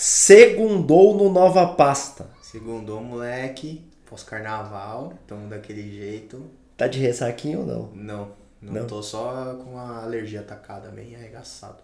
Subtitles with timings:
[0.00, 2.26] Segundou no Nova Pasta.
[2.40, 3.82] Segundou, moleque.
[4.08, 5.14] Pós-carnaval.
[5.26, 6.40] Tamo daquele jeito.
[6.76, 7.90] Tá de ressaquinho ou não?
[7.92, 8.28] Não,
[8.62, 8.86] não, Não?
[8.86, 11.78] tô só com a alergia atacada, bem arregaçado.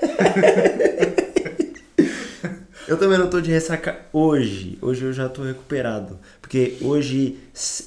[2.88, 4.78] Eu também não tô de ressaca hoje.
[4.80, 6.18] Hoje eu já tô recuperado.
[6.40, 7.38] Porque hoje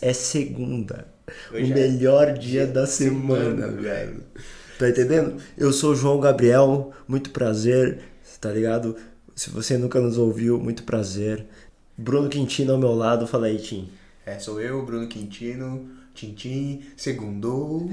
[0.03, 1.07] é segunda.
[1.51, 4.23] Hoje o é melhor dia da semana, semana, velho.
[4.77, 5.41] Tá entendendo?
[5.57, 8.01] Eu sou o João Gabriel, muito prazer,
[8.39, 8.95] tá ligado?
[9.41, 11.47] Se você nunca nos ouviu, muito prazer.
[11.97, 13.89] Bruno Quintino ao meu lado, fala aí, Tim.
[14.23, 17.89] É, sou eu, Bruno Quintino, Tintim, segundou,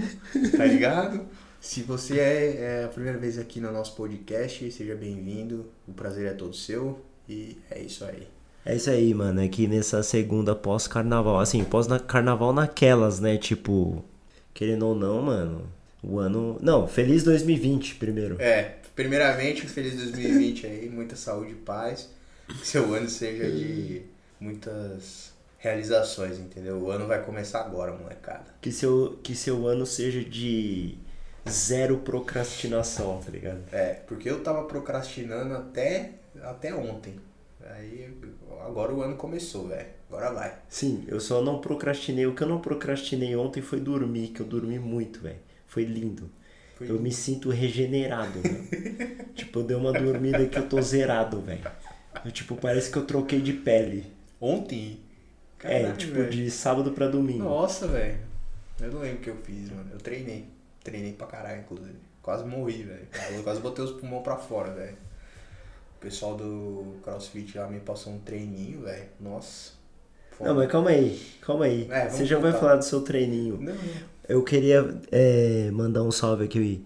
[0.55, 1.23] tá ligado?
[1.59, 5.65] Se você é, é a primeira vez aqui no nosso podcast, seja bem-vindo.
[5.87, 8.28] O prazer é todo seu e é isso aí.
[8.62, 9.41] É isso aí, mano.
[9.41, 13.39] É que nessa segunda pós-carnaval, assim, pós-carnaval naquelas, né?
[13.39, 14.05] Tipo,
[14.53, 15.62] querendo ou não, mano,
[16.03, 16.59] o ano.
[16.61, 18.37] Não, feliz 2020 primeiro.
[18.39, 22.11] É, primeiramente, um feliz 2020 aí, muita saúde e paz.
[22.48, 24.02] Que seu ano seja de
[24.41, 26.78] muitas realizações, entendeu?
[26.78, 28.47] O ano vai começar agora, molecada.
[28.61, 30.98] Que seu, que seu ano seja de
[31.48, 33.62] zero procrastinação, tá ligado?
[33.70, 37.20] É, porque eu tava procrastinando até, até ontem.
[37.70, 38.12] Aí
[38.67, 39.91] agora o ano começou, velho.
[40.08, 40.58] Agora vai.
[40.69, 42.27] Sim, eu só não procrastinei.
[42.27, 45.39] O que eu não procrastinei ontem foi dormir, que eu dormi muito, velho.
[45.69, 46.28] Foi lindo.
[46.79, 49.27] Foi Eu me sinto regenerado, velho.
[49.34, 51.61] tipo, eu dei uma dormida que eu tô zerado, velho.
[52.33, 54.07] Tipo, parece que eu troquei de pele.
[54.41, 55.01] Ontem?
[55.65, 56.31] é, Caralho, tipo, velho.
[56.31, 57.43] de sábado pra domingo.
[57.45, 58.19] Nossa, velho.
[58.81, 59.91] Eu não lembro o que eu fiz, mano.
[59.93, 60.47] Eu treinei.
[60.85, 61.97] Treinei pra caralho, inclusive.
[62.23, 63.09] Quase morri, velho.
[63.33, 64.97] Eu Quase botei os pulmões pra fora, velho.
[65.97, 69.07] O pessoal do CrossFit lá me passou um treininho, velho.
[69.20, 69.73] Nossa.
[70.31, 70.51] Foda.
[70.51, 71.89] Não, mas calma aí, calma aí.
[71.91, 72.67] É, Você já vai voltar.
[72.67, 73.59] falar do seu treininho.
[73.61, 73.75] Não,
[74.29, 76.84] Eu queria é, mandar um salve aqui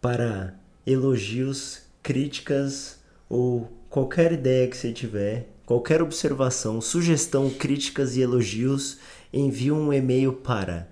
[0.00, 0.54] para
[0.86, 2.98] elogios, críticas
[3.30, 8.98] ou qualquer ideia que você tiver, qualquer observação, sugestão, críticas e elogios,
[9.32, 10.86] envie um e-mail para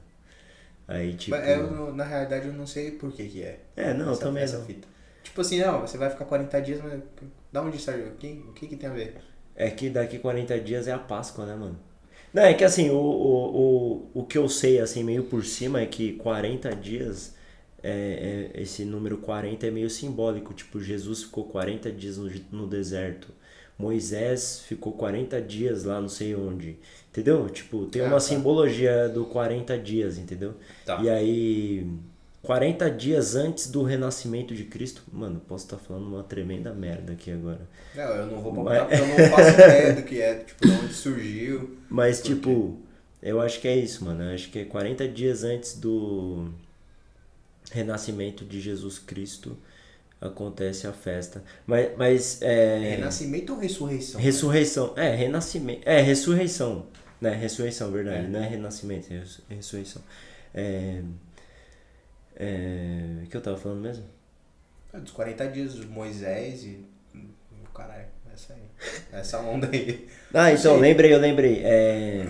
[0.88, 1.35] Aí, tipo.
[1.35, 3.59] Mas eu na realidade eu não sei por que que é.
[3.75, 4.66] É, não, essa, também essa não.
[4.66, 4.88] fita.
[5.23, 7.01] Tipo assim, não, você vai ficar 40 dias, mas
[7.51, 8.09] da onde saiu?
[8.09, 9.17] O que, o que que tem a ver?
[9.56, 11.79] É que daqui 40 dias é a Páscoa, né, mano?
[12.34, 15.81] Não, é que assim, o, o, o, o que eu sei, assim, meio por cima
[15.81, 17.35] é que 40 dias,
[17.81, 20.53] é, é- esse número 40 é meio simbólico.
[20.53, 23.31] Tipo, Jesus ficou 40 dias no, no deserto.
[23.78, 26.78] Moisés ficou 40 dias lá não sei onde.
[27.09, 27.47] Entendeu?
[27.50, 28.19] Tipo, tem Ah, uma tá.
[28.19, 30.55] simbologia do 40 dias, entendeu?
[30.85, 30.97] Tá.
[30.97, 31.88] E aí,
[32.43, 35.01] 40 dias antes do renascimento de Cristo.
[35.11, 37.61] Mano, posso estar falando uma tremenda merda aqui agora.
[37.95, 40.67] Não, eu não vou Mas- palpitar porque eu não faço ideia do que é, tipo,
[40.67, 41.78] de onde surgiu.
[41.90, 42.79] Mas, tipo,
[43.22, 44.23] eu acho que é isso, mano.
[44.25, 46.49] Eu acho que é 40 dias antes do
[47.72, 49.57] renascimento de Jesus Cristo
[50.19, 51.43] acontece a festa.
[51.66, 52.96] Mas, mas é.
[52.97, 54.19] Renascimento ou ressurreição?
[54.22, 54.93] Ressurreição.
[54.96, 55.81] É, renascimento.
[55.85, 56.85] É, ressurreição.
[57.19, 57.31] Né?
[57.35, 58.25] Ressurreição, verdade.
[58.25, 58.28] É.
[58.28, 60.01] Não é renascimento, é res- ressurreição.
[60.53, 61.01] É.
[62.35, 63.24] É.
[63.24, 64.06] O que eu tava falando mesmo?
[64.94, 66.85] É, dos 40 dias de Moisés e.
[67.74, 68.62] Caralho, essa aí.
[69.12, 70.08] Essa onda aí.
[70.34, 71.62] Ah, então, lembrei, eu lembrei.
[71.64, 72.28] É...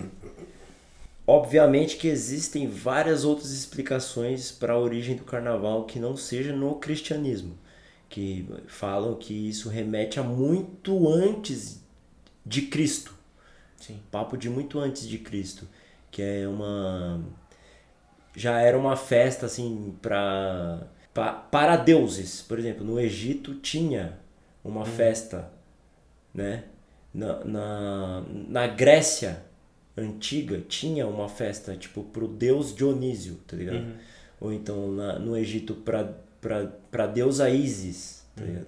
[1.25, 6.75] obviamente que existem várias outras explicações para a origem do carnaval que não seja no
[6.75, 7.57] cristianismo,
[8.09, 11.81] que falam que isso remete a muito antes
[12.45, 13.15] de Cristo.
[13.77, 13.99] Sim.
[14.11, 15.67] Papo de muito antes de Cristo,
[16.11, 17.23] que é uma
[18.35, 24.17] já era uma festa assim para para deuses, por exemplo, no Egito tinha
[24.63, 24.85] uma hum.
[24.85, 25.51] festa,
[26.33, 26.63] né?
[27.13, 29.43] Na, na, na Grécia
[29.95, 33.83] antiga tinha uma festa tipo pro deus Dionísio, tá ligado?
[33.83, 33.93] Uhum.
[34.41, 36.11] Ou então na, no Egito pra,
[36.89, 38.47] pra deusa Isis, tá uhum.
[38.47, 38.67] ligado?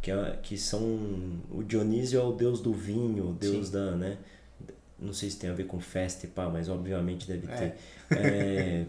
[0.00, 0.82] Que, é, que são.
[1.50, 3.72] O Dionísio é o deus do vinho, o deus Sim.
[3.72, 3.90] da.
[3.92, 4.18] né?
[4.98, 7.56] Não sei se tem a ver com festa e pá, mas obviamente deve é.
[7.56, 7.74] ter.
[8.18, 8.84] É,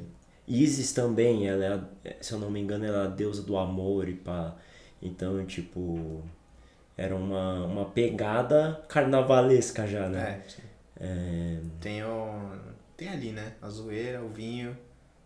[0.47, 4.07] Isis também, ela é, se eu não me engano, ela é a deusa do amor
[4.09, 4.55] e pá.
[5.01, 6.21] Então, tipo.
[6.95, 10.43] Era uma, uma pegada carnavalesca já, né?
[10.99, 11.59] É, é...
[11.81, 12.51] Tem, o,
[12.95, 13.53] tem ali, né?
[13.59, 14.77] A zoeira, o vinho,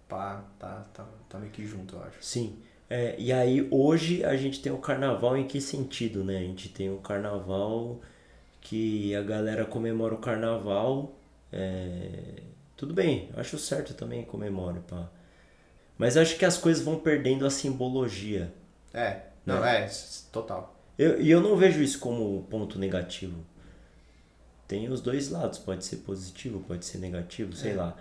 [0.07, 2.17] pá, tá, tá, tá meio que junto, eu acho.
[2.21, 2.57] Sim.
[2.89, 6.37] É, e aí hoje a gente tem o carnaval em que sentido, né?
[6.37, 7.99] A gente tem o carnaval
[8.61, 11.13] que a galera comemora o carnaval.
[11.51, 12.43] É...
[12.77, 15.09] Tudo bem, acho certo também comemora, pá.
[15.97, 18.53] Mas acho que as coisas vão perdendo a simbologia.
[18.93, 19.85] É, não, né?
[19.85, 19.91] é,
[20.31, 20.79] total.
[20.97, 23.43] E eu, eu não vejo isso como ponto negativo
[24.67, 27.75] tem os dois lados, pode ser positivo, pode ser negativo, sei é.
[27.75, 27.97] lá.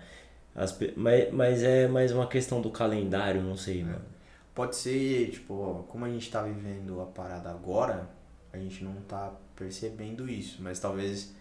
[0.53, 3.83] As, mas, mas é mais uma questão do calendário, não sei, é.
[3.83, 4.05] mano.
[4.53, 8.09] Pode ser, tipo, como a gente tá vivendo a parada agora,
[8.51, 11.33] a gente não tá percebendo isso, mas talvez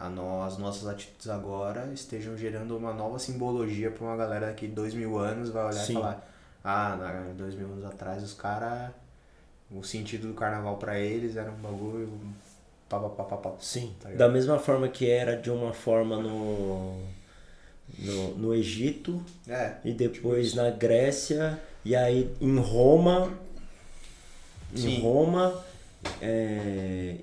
[0.00, 4.66] a no, as nossas atitudes agora estejam gerando uma nova simbologia para uma galera daqui
[4.66, 5.92] dois mil anos vai olhar Sim.
[5.92, 6.30] e falar
[6.64, 8.90] ah, na, dois mil anos atrás os caras
[9.70, 12.08] o sentido do carnaval para eles era um bagulho
[12.88, 13.94] Pá, pá, pá, pá, Sim.
[14.00, 17.00] Tá da mesma forma que era de uma forma no,
[17.96, 23.32] no, no Egito é, e depois tipo na Grécia e aí em Roma.
[24.74, 24.96] Sim.
[24.96, 25.64] Em Roma.
[26.20, 27.16] É,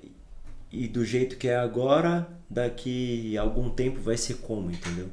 [0.70, 5.08] e do jeito que é agora, daqui a algum tempo vai ser como, entendeu?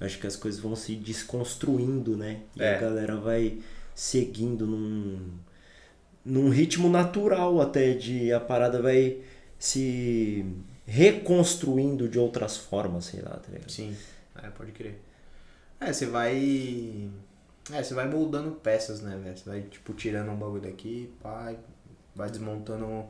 [0.00, 2.42] Acho que as coisas vão se desconstruindo, né?
[2.54, 2.76] E é.
[2.76, 3.58] a galera vai
[3.94, 5.38] seguindo num,
[6.24, 9.20] num ritmo natural até de a parada vai
[9.58, 10.46] se
[10.86, 13.70] reconstruindo de outras formas, sei lá, tá ligado?
[13.70, 13.94] Sim,
[14.42, 15.00] é, pode crer.
[15.80, 17.10] É, você vai.
[17.72, 19.36] É, você vai moldando peças, né, velho?
[19.36, 21.54] Você vai, tipo, tirando um bagulho daqui, pá,
[22.14, 23.04] vai desmontando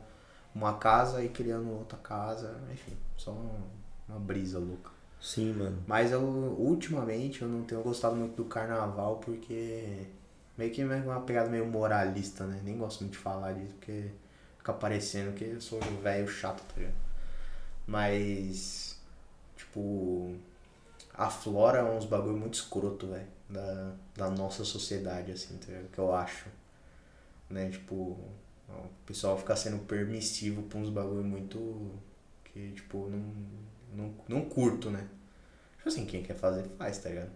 [0.53, 3.35] uma casa e criando outra casa, enfim, só
[4.07, 4.91] uma brisa louca.
[5.21, 5.83] Sim, mano.
[5.85, 10.07] Mas eu, ultimamente, eu não tenho gostado muito do carnaval porque
[10.57, 12.61] meio que é uma pegada meio moralista, né?
[12.63, 14.11] Nem gosto muito de falar disso, porque
[14.57, 16.95] ficar parecendo que eu sou um velho chato, tá ligado?
[17.87, 18.97] Mas,
[19.57, 20.35] tipo,
[21.13, 25.91] aflora uns bagulho muito escroto, velho, da, da nossa sociedade, assim, tá ligado?
[25.91, 26.47] Que eu acho.
[27.49, 28.17] Né, tipo,
[28.73, 31.91] o pessoal fica sendo permissivo pra uns bagulho muito.
[32.45, 33.33] que, tipo, não,
[33.93, 35.07] não, não curto, né?
[35.77, 37.31] Tipo assim, quem quer fazer, faz, tá ligado?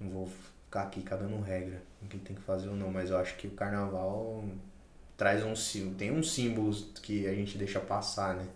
[0.00, 3.36] Não vou ficar aqui cagando regra, quem tem que fazer ou não, mas eu acho
[3.36, 4.44] que o carnaval
[5.16, 8.46] traz um símbolo, tem uns símbolos que a gente deixa passar, né?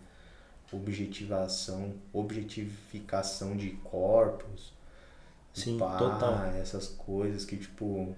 [0.73, 4.73] Objetivação, objetificação de corpos.
[5.53, 6.44] Sim, pá, total.
[6.61, 8.15] Essas coisas que, tipo,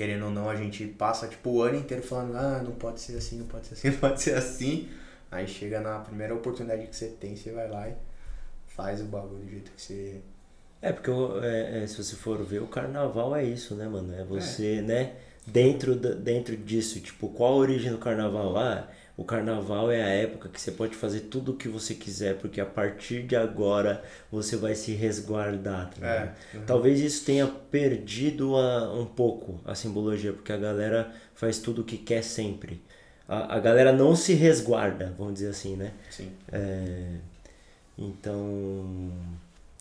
[0.00, 3.18] querendo ou não, a gente passa, tipo, o ano inteiro falando, ah, não pode ser
[3.18, 4.88] assim, não pode ser assim, não pode ser assim.
[5.30, 7.92] Aí chega na primeira oportunidade que você tem, você vai lá e
[8.66, 10.22] faz o bagulho do jeito que você...
[10.80, 11.10] É, porque
[11.42, 14.14] é, é, se você for ver, o carnaval é isso, né, mano?
[14.14, 14.80] É você, é.
[14.80, 15.16] né
[15.46, 18.56] dentro, da, dentro disso, tipo, qual a origem do carnaval?
[18.56, 18.88] Ah,
[19.20, 22.58] o carnaval é a época que você pode fazer tudo o que você quiser, porque
[22.58, 25.90] a partir de agora você vai se resguardar.
[25.90, 26.64] Tá é, uhum.
[26.64, 31.84] Talvez isso tenha perdido a, um pouco a simbologia, porque a galera faz tudo o
[31.84, 32.82] que quer sempre.
[33.28, 35.92] A, a galera não se resguarda, vamos dizer assim, né?
[36.08, 36.32] Sim.
[36.50, 37.16] É,
[37.98, 39.12] então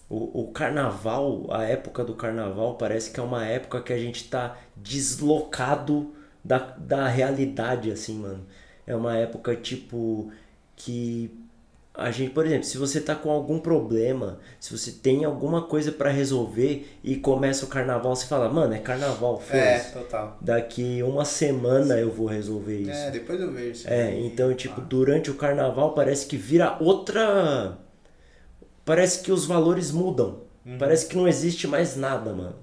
[0.09, 4.25] o, o carnaval, a época do carnaval, parece que é uma época que a gente
[4.27, 8.45] tá deslocado da, da realidade, assim, mano.
[8.89, 10.31] É uma época, tipo,
[10.75, 11.31] que
[11.93, 15.91] a gente, por exemplo, se você tá com algum problema, se você tem alguma coisa
[15.91, 20.37] para resolver e começa o carnaval, você fala, mano, é carnaval, foda É, total.
[20.41, 22.91] Daqui uma semana eu vou resolver isso.
[22.91, 23.87] É, depois eu vejo.
[23.87, 24.85] É, então, tipo, ah.
[24.89, 27.77] durante o carnaval parece que vira outra
[28.83, 30.41] parece que os valores mudam.
[30.65, 30.79] Uhum.
[30.79, 32.55] Parece que não existe mais nada, mano.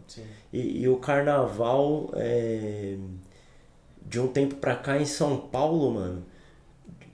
[0.52, 2.96] E, e, o carnaval, é,
[4.08, 6.24] de um tempo pra cá em São Paulo, mano,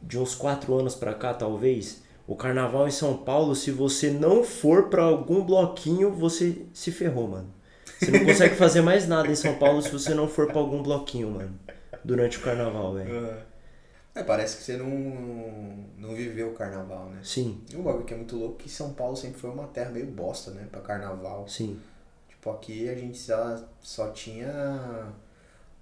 [0.02, 4.44] de uns quatro anos pra cá, talvez, o, carnaval em São Paulo, se você não
[4.44, 7.52] for pra algum bloquinho, você se ferrou, mano.
[7.98, 10.82] Você não consegue fazer mais nada em São Paulo se você não for pra algum
[10.82, 11.58] bloquinho, mano.
[12.04, 13.36] Durante o carnaval, velho.
[14.14, 14.90] É, parece que você não,
[15.96, 17.20] não viveu o carnaval, né?
[17.22, 19.90] Sim, E um bagulho que é muito louco que São Paulo sempre foi uma terra
[19.90, 20.66] meio bosta, né?
[20.70, 21.46] Pra carnaval.
[21.48, 21.80] sim.
[22.28, 25.12] Tipo, aqui a gente só, só tinha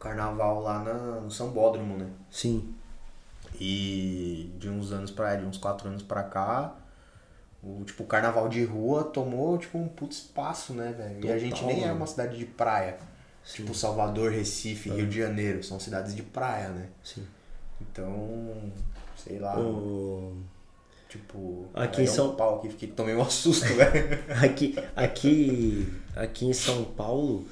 [0.00, 2.08] carnaval lá na, no São Bódromo, né?
[2.30, 2.74] Sim.
[3.60, 6.74] E de uns anos pra de uns quatro anos pra cá,
[7.62, 11.26] o tipo, o carnaval de rua tomou tipo um puto espaço, né, velho?
[11.26, 12.96] E a gente nem é uma cidade de praia.
[13.44, 13.62] Sim.
[13.64, 16.88] Tipo Salvador, Recife, Rio de Janeiro, são cidades de praia, né?
[17.04, 17.26] Sim.
[17.80, 18.70] Então,
[19.16, 20.34] sei lá, O...
[21.08, 24.18] tipo, Aqui em é um São- pau aqui, fiquei, tomei um susto, velho.
[24.44, 27.46] Aqui, aqui, aqui em São Paulo,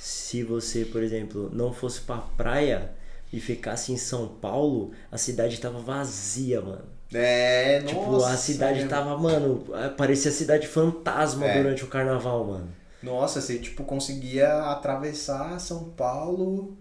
[0.00, 2.90] se você, por exemplo, não fosse pra praia
[3.32, 6.84] e ficasse em São Paulo, a cidade tava vazia, mano.
[7.12, 8.88] É, Tipo, nossa, a cidade né?
[8.88, 9.64] tava, mano,
[9.96, 11.60] parecia cidade fantasma É.
[11.62, 12.68] durante o carnaval, mano.
[13.02, 16.76] Nossa, você tipo conseguia atravessar São Paulo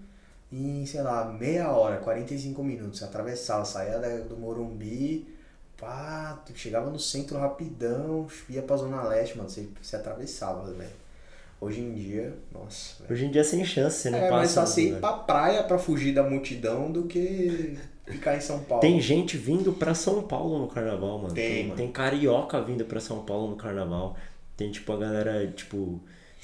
[0.52, 3.00] em, sei lá, meia hora, 45 minutos.
[3.00, 5.28] Você atravessava, saía do Morumbi,
[5.78, 10.90] pá, chegava no centro rapidão, ia pra Zona Leste, mano, você, você atravessava, velho.
[11.62, 13.14] Hoje em dia, nossa, velho.
[13.14, 14.54] Hoje em dia sem chance, você não É, passa.
[14.54, 15.00] só você ir né?
[15.00, 18.82] pra praia pra fugir da multidão do que ficar em São Paulo.
[18.82, 21.34] Tem gente vindo pra São Paulo no carnaval, mano.
[21.34, 21.76] Tem, tem, mano.
[21.76, 24.16] tem carioca vindo pra São Paulo no carnaval.
[24.56, 26.00] Tem tipo a galera, tipo,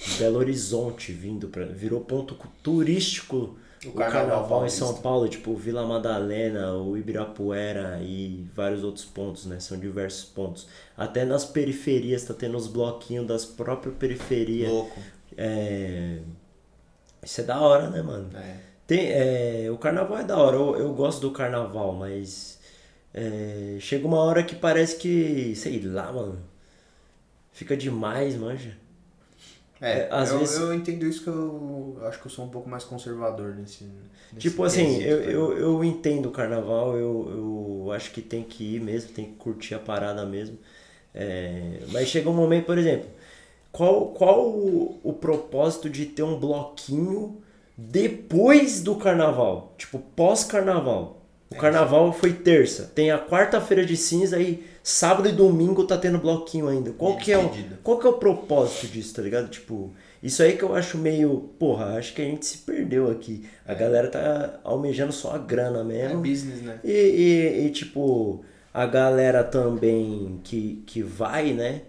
[0.05, 1.65] de Belo Horizonte vindo pra.
[1.65, 4.69] Virou ponto turístico O o carnaval carnaval, em.
[4.69, 9.59] São Paulo, tipo Vila Madalena, o Ibirapuera e vários outros pontos, né?
[9.59, 10.67] São diversos pontos.
[10.97, 14.71] Até nas periferias tá tendo os bloquinhos das próprias periferias.
[14.71, 14.99] Louco.
[15.37, 16.19] É...
[17.23, 18.29] Isso é da hora, né, mano?
[18.37, 18.57] É.
[18.87, 22.59] Tem, é, o carnaval é da hora, eu, eu gosto do carnaval, mas
[23.11, 26.39] é, chega uma hora que parece que, sei lá, mano,
[27.51, 28.77] fica demais, manja.
[29.81, 32.45] É, É, às eu, vezes- eu entendo isso que eu, eu acho que eu sou
[32.45, 33.85] um pouco mais conservador nesse.
[34.31, 38.21] nesse Tipo assim, quesito, eu, tá eu, eu entendo o carnaval, eu, eu acho que
[38.21, 40.57] tem que ir mesmo, tem que curtir a parada mesmo.
[41.13, 43.09] É, mas chega um momento, por exemplo,
[43.71, 47.41] qual, qual o, o propósito de ter um bloquinho
[47.77, 49.73] depois do carnaval?
[49.77, 51.24] Tipo, pós-carnaval.
[51.55, 56.17] O carnaval foi terça, tem a quarta-feira de cinza e sábado e domingo tá tendo
[56.19, 56.91] bloquinho ainda.
[56.91, 57.49] Qual que, é o,
[57.83, 59.49] qual que é o propósito disso, tá ligado?
[59.49, 61.49] Tipo, isso aí que eu acho meio.
[61.59, 63.47] Porra, acho que a gente se perdeu aqui.
[63.65, 66.21] A galera tá almejando só a grana É mesmo.
[66.21, 66.79] business, né?
[66.83, 68.43] E, e, e, tipo,
[68.73, 71.81] a galera também que, que vai, né?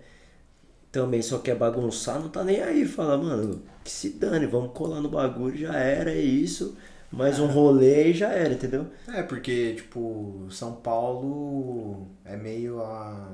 [0.93, 2.87] Também só quer bagunçar, não tá nem aí.
[2.87, 6.77] Fala, mano, que se dane, vamos colar no bagulho, já era, é isso.
[7.11, 8.87] Mais um rolê e já era, entendeu?
[9.09, 13.31] É, porque, tipo, São Paulo é meio a.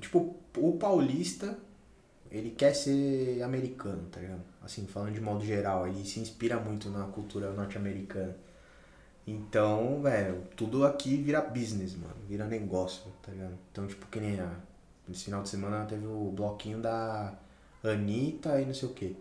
[0.00, 1.58] Tipo, o paulista,
[2.30, 4.42] ele quer ser americano, tá ligado?
[4.62, 8.36] Assim, falando de modo geral, ele se inspira muito na cultura norte-americana.
[9.26, 13.58] Então, velho, tudo aqui vira business, mano, vira negócio, tá ligado?
[13.72, 14.50] Então, tipo, que nem a.
[15.06, 17.34] Nesse final de semana teve o bloquinho da
[17.82, 19.16] Anitta e não sei o quê.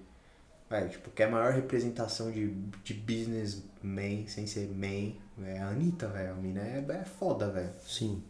[0.69, 2.50] Velho, tipo, que é a maior representação de,
[2.83, 5.13] de businessman, sem ser man,
[5.45, 6.31] é a Anitta, velho.
[6.31, 7.71] A mina é, é foda, velho.
[7.86, 8.21] Sim.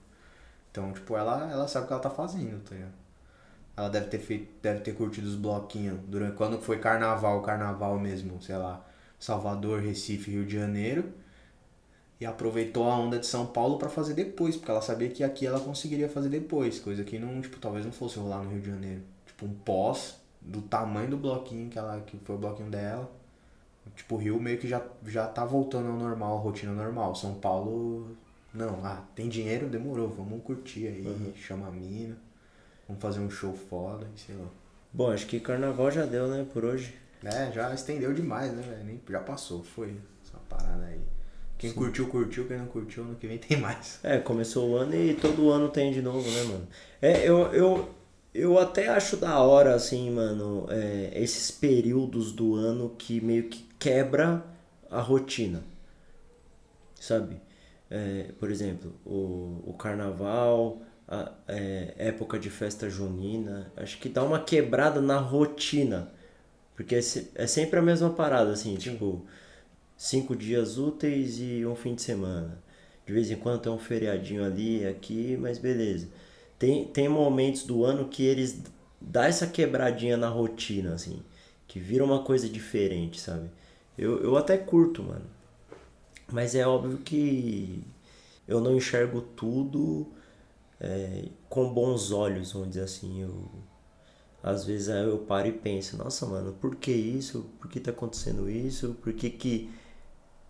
[0.71, 2.93] Então, tipo, ela, ela sabe o que ela tá fazendo, tá ligado?
[3.75, 8.41] Ela deve ter feito, deve ter curtido os bloquinhos durante quando foi carnaval, carnaval mesmo,
[8.41, 8.85] sei lá,
[9.19, 11.11] Salvador, Recife, Rio de Janeiro.
[12.19, 15.45] E aproveitou a onda de São Paulo pra fazer depois, porque ela sabia que aqui
[15.45, 18.69] ela conseguiria fazer depois, coisa que não, tipo, talvez não fosse rolar no Rio de
[18.69, 19.01] Janeiro.
[19.25, 23.09] Tipo, um pós do tamanho do bloquinho que ela que foi o bloquinho dela.
[23.95, 27.15] Tipo, o Rio meio que já, já tá voltando ao normal, a rotina normal.
[27.15, 28.15] São Paulo,
[28.53, 32.17] não, ah, tem dinheiro, demorou, vamos curtir aí, chama a mina,
[32.87, 34.47] vamos fazer um show foda, sei lá.
[34.91, 36.95] Bom, acho que carnaval já deu, né, por hoje.
[37.23, 38.83] É, já estendeu demais, né, velho?
[38.83, 40.99] Nem- Já passou, foi essa parada aí.
[41.57, 43.99] Quem curtiu, curtiu, quem não curtiu, ano que vem tem mais.
[44.03, 46.67] É, começou o ano e todo ano tem de novo, né, mano?
[47.01, 47.89] É, eu, eu,
[48.37, 53.65] eu até acho da hora, assim, mano, é, esses períodos do ano que meio que
[53.79, 54.45] quebra
[54.91, 55.63] a rotina,
[56.99, 57.41] sabe?
[57.89, 64.23] É, por exemplo, o, o carnaval, a é, época de festa junina, acho que dá
[64.23, 66.11] uma quebrada na rotina,
[66.75, 66.99] porque é,
[67.35, 69.25] é sempre a mesma parada, assim, tipo,
[69.97, 72.61] cinco dias úteis e um fim de semana.
[73.05, 76.07] De vez em quando tem um feriadinho ali, aqui, mas beleza.
[76.59, 78.61] Tem, tem momentos do ano que eles
[78.99, 81.21] dão essa quebradinha na rotina, assim,
[81.67, 83.49] que vira uma coisa diferente, sabe?
[83.97, 85.25] Eu, eu até curto, mano.
[86.31, 87.83] Mas é óbvio que
[88.47, 90.07] eu não enxergo tudo
[90.79, 93.21] é, com bons olhos, vamos dizer assim.
[93.21, 93.49] Eu,
[94.43, 97.45] às vezes eu paro e penso, nossa mano, por que isso?
[97.59, 98.95] Por que tá acontecendo isso?
[99.01, 99.69] Por que que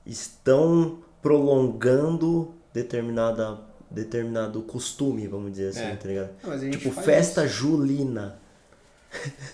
[0.06, 5.96] estão prolongando determinada, determinado costume, vamos dizer assim, É.
[5.96, 6.30] tá ligado?
[6.44, 8.38] Não, mas a gente Tipo, festa julina.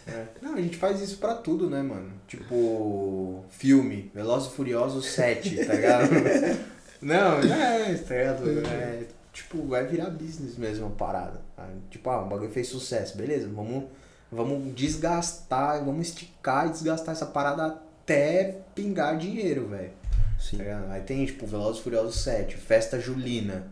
[0.08, 0.25] É.
[0.42, 2.12] Não, a gente faz isso pra tudo, né, mano?
[2.28, 6.10] Tipo, filme, Velozes e Furiosos 7, tá ligado?
[7.02, 8.68] não, não é, tá ligado?
[8.68, 11.40] É, tipo, vai virar business mesmo a parada.
[11.56, 11.68] tá?
[11.92, 13.86] Tipo, ah, o bagulho fez sucesso, beleza, vamos,
[14.32, 17.66] vamos desgastar, vamos esticar e desgastar essa parada
[18.04, 19.92] até pingar dinheiro, velho.
[20.40, 20.58] Sim.
[20.58, 20.92] Tá ligado?
[20.92, 23.68] Aí tem, tipo, Velozes e Furiosos 7, Festa Julina,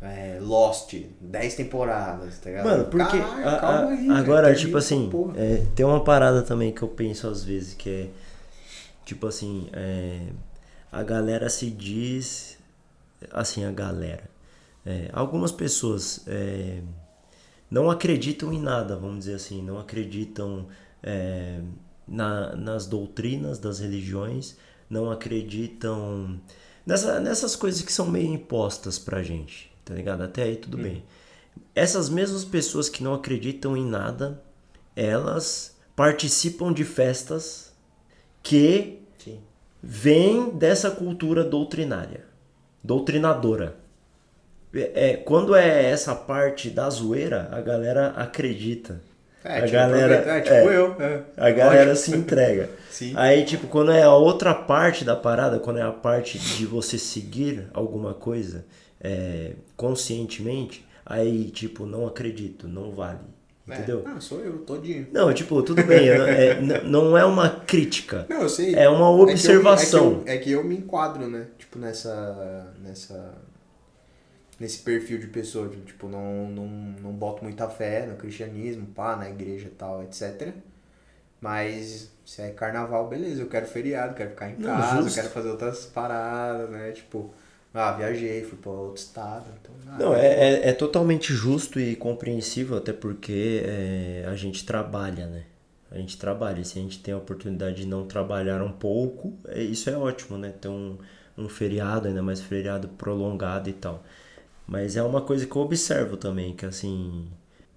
[0.00, 2.64] é, Lost, 10 temporadas, tá ligado?
[2.66, 6.42] Mano, porque Caralho, a- a- calma aí, velho, agora, tipo assim, é, tem uma parada
[6.42, 8.08] também que eu penso às vezes, que é,
[9.04, 10.20] tipo assim, é,
[10.92, 12.58] a galera se diz,
[13.32, 14.22] assim, a galera,
[14.86, 16.80] é, algumas pessoas é,
[17.70, 20.66] não acreditam em nada, vamos dizer assim, não acreditam
[21.02, 21.60] é,
[22.06, 24.56] na, nas doutrinas das religiões,
[24.88, 26.40] não acreditam
[26.86, 30.22] nessa, nessas coisas que são meio impostas pra gente, tá ligado?
[30.22, 31.02] Até aí tudo bem.
[31.74, 34.42] Essas mesmas pessoas que não acreditam em nada,
[34.94, 37.72] elas participam de festas
[38.42, 39.40] que Sim.
[39.82, 42.24] vêm dessa cultura doutrinária,
[42.84, 43.76] doutrinadora.
[44.74, 49.00] É, é, quando é essa parte da zoeira, a galera acredita.
[49.42, 50.96] É, a tipo, galera, aproveita- é, tipo é, eu.
[51.00, 51.22] é.
[51.36, 52.68] a galera se entrega.
[53.16, 56.98] Aí, tipo, quando é a outra parte da parada, quando é a parte de você
[56.98, 58.66] seguir alguma coisa
[59.00, 63.20] é, conscientemente, aí, tipo, não acredito, não vale.
[63.66, 64.02] Entendeu?
[64.06, 64.10] É.
[64.12, 65.08] Ah, sou eu, todinho.
[65.12, 68.24] Não, tipo, tudo bem, é, n- não é uma crítica.
[68.28, 68.74] Não, eu sei.
[68.74, 70.22] É uma É que eu- observação.
[70.24, 71.48] É que, eu, é que eu me enquadro, né?
[71.58, 72.74] Tipo, nessa.
[72.82, 73.34] nessa
[74.58, 75.68] nesse perfil de pessoa.
[75.68, 80.52] Tipo, não, não, não boto muita fé no cristianismo, pá, na igreja e tal, etc.
[81.40, 85.14] Mas se é carnaval, beleza, eu quero feriado, quero ficar em Não, casa, justo.
[85.14, 86.90] quero fazer outras paradas, né?
[86.92, 87.32] Tipo,
[87.74, 89.46] ah, viajei, fui pra outro estado.
[89.60, 94.64] Então, ah, Não, é, é, é totalmente justo e compreensível, até porque é, a gente
[94.64, 95.44] trabalha, né?
[95.90, 96.64] A gente trabalha.
[96.64, 100.38] Se a gente tem a oportunidade de não trabalhar um pouco, é, isso é ótimo,
[100.38, 100.52] né?
[100.60, 100.98] Ter um,
[101.36, 104.02] um feriado, ainda mais feriado prolongado e tal.
[104.66, 107.28] Mas é uma coisa que eu observo também, que assim,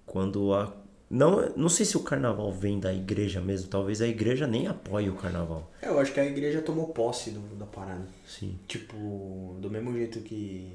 [0.06, 0.72] quando a.
[1.12, 5.10] Não, não sei se o carnaval vem da igreja mesmo, talvez a igreja nem apoie
[5.10, 5.70] o carnaval.
[5.82, 8.06] É, eu acho que a igreja tomou posse do, da parada.
[8.26, 8.58] Sim.
[8.66, 10.72] Tipo, do mesmo jeito que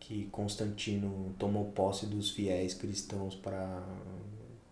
[0.00, 3.82] que Constantino tomou posse dos fiéis cristãos para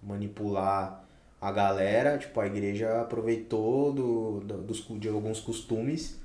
[0.03, 1.05] manipular
[1.41, 6.21] a galera, tipo, a igreja aproveitou do, do- dos, de alguns costumes.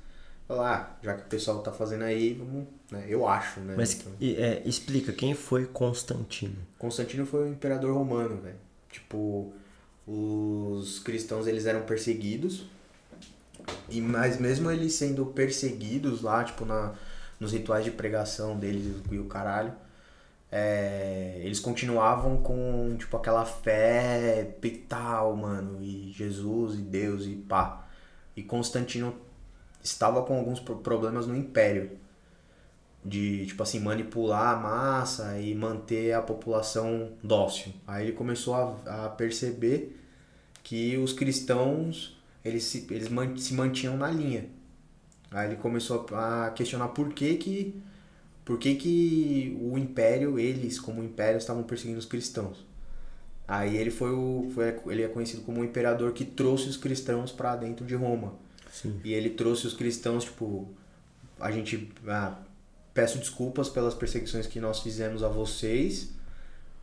[0.50, 3.04] Falou, ah, já que o pessoal tá fazendo aí, vamos, né?
[3.08, 3.74] Eu acho, né?
[3.76, 6.56] Mas Então, e, é, explica, quem foi Constantino?
[6.76, 8.56] Constantino foi um imperador romano, velho.
[8.90, 9.52] Tipo,
[10.04, 12.66] os cristãos eles eram perseguidos.
[13.88, 16.94] E mas mesmo eles sendo perseguidos lá, tipo, na,
[17.38, 19.72] nos rituais de pregação deles e o caralho,
[20.50, 27.86] é, eles continuavam com, tipo, aquela fé pital, mano, e Jesus e Deus e pá.
[28.34, 29.29] E Constantino
[29.82, 31.90] estava com alguns pro- problemas no império
[33.04, 37.72] de tipo assim manipular a massa e manter a população dócil.
[37.86, 39.96] Aí ele começou a, a perceber
[40.62, 44.46] que os cristãos eles se, eles man- se mantinham na linha.
[45.30, 47.82] Aí ele começou a questionar por que que
[48.44, 52.64] por que que o império eles como império estavam perseguindo os cristãos.
[53.48, 57.32] Aí ele foi o foi, ele é conhecido como o imperador que trouxe os cristãos
[57.32, 58.34] para dentro de Roma.
[58.70, 59.00] Sim.
[59.04, 60.68] E ele trouxe os cristãos, tipo,
[61.38, 62.38] a gente ah,
[62.94, 66.10] peço desculpas pelas perseguições que nós fizemos a vocês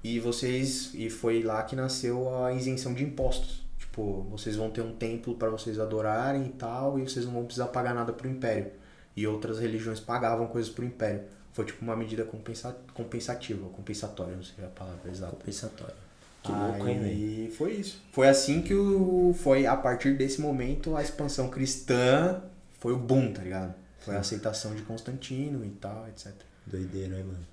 [0.04, 3.66] e vocês e foi lá que nasceu a isenção de impostos.
[3.78, 7.46] Tipo, vocês vão ter um templo para vocês adorarem e tal, e vocês não vão
[7.46, 8.72] precisar pagar nada pro império.
[9.16, 11.24] E outras religiões pagavam coisas pro império.
[11.52, 15.36] Foi tipo uma medida compensa, compensativa, compensatória, não sei a palavra exata.
[15.36, 16.07] Compensatório.
[16.44, 17.52] Que louco, hein, velho?
[17.52, 18.02] Foi isso.
[18.12, 19.34] Foi assim que o.
[19.34, 22.42] Foi a partir desse momento a expansão cristã
[22.80, 23.74] foi o boom, tá ligado?
[24.00, 26.32] Foi a aceitação de Constantino e tal, etc.
[26.66, 27.46] Doideira, hein, mano?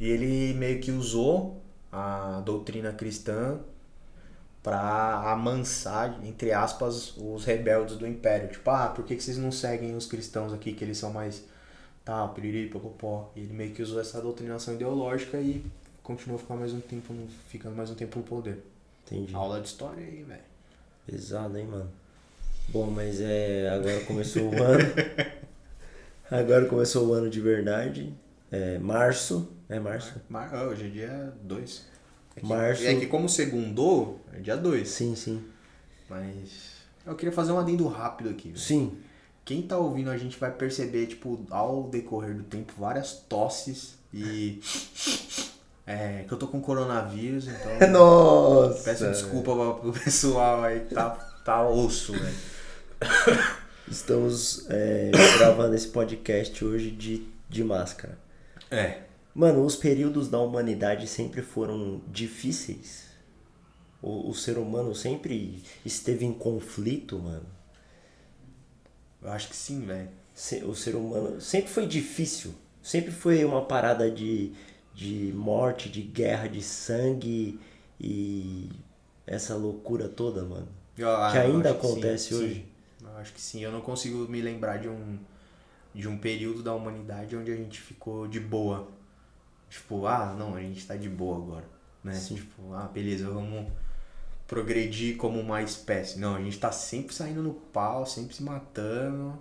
[0.00, 1.60] E ele meio que usou
[1.92, 3.60] a doutrina cristã
[4.62, 8.48] pra amansar, entre aspas, os rebeldes do império.
[8.48, 11.44] Tipo, ah, por que, que vocês não seguem os cristãos aqui, que eles são mais
[12.04, 13.30] tal, piriri, popopó.
[13.36, 15.64] E ele meio que usou essa doutrinação ideológica e
[16.04, 18.58] continuou ficando mais um tempo, no- ficando mais um tempo no poder.
[19.04, 19.34] Entendi.
[19.34, 20.40] Aula de história aí, velho.
[21.06, 21.90] Pesado, hein, mano?
[22.68, 23.68] Bom, mas é.
[23.70, 24.84] Agora começou o ano.
[26.30, 28.14] Agora começou o ano de verdade.
[28.50, 30.20] É março, É março?
[30.28, 30.50] Mar...
[30.52, 30.66] Mar...
[30.68, 31.84] Hoje é dia 2.
[32.36, 32.84] É que, Março.
[32.86, 34.88] É que como segundou, é dia 2.
[34.88, 35.44] Sim, sim.
[36.08, 38.48] Mas eu queria fazer um adendo rápido aqui.
[38.48, 38.58] velho.
[38.58, 38.96] Sim.
[39.44, 44.60] Quem tá ouvindo a gente vai perceber, tipo, ao decorrer do tempo, várias tosses e.
[45.86, 47.88] É, que eu tô com coronavírus, então.
[47.92, 48.82] Nossa!
[48.84, 51.10] Peço desculpa pro pessoal aí que tá,
[51.44, 52.36] tá osso, velho.
[53.86, 58.18] Estamos é, gravando esse podcast hoje de, de máscara.
[58.70, 59.02] É.
[59.34, 63.04] Mano, os períodos da humanidade sempre foram difíceis.
[64.00, 67.46] O, o ser humano sempre esteve em conflito, mano.
[69.22, 70.08] Eu acho que sim, velho.
[70.66, 72.54] O ser humano sempre foi difícil.
[72.82, 74.52] Sempre foi uma parada de,
[74.94, 77.58] de morte, de guerra, de sangue
[78.00, 78.70] e
[79.26, 80.68] essa loucura toda, mano.
[80.96, 82.54] Eu- ah, Que ainda acho que acontece sim, hoje.
[82.54, 82.64] sim.
[83.06, 83.62] Eu acho que sim.
[83.64, 85.18] Eu não consigo me lembrar de um,
[85.94, 88.88] de um período da humanidade onde a gente ficou de boa.
[89.68, 91.64] Tipo, ah, não, a gente tá de boa agora.
[92.02, 92.14] Né?
[92.14, 92.36] Sim.
[92.36, 93.66] Tipo, ah, beleza, vamos
[94.46, 96.18] progredir como uma espécie.
[96.18, 99.36] Não, a gente tá sempre saindo no pau, sempre se matando.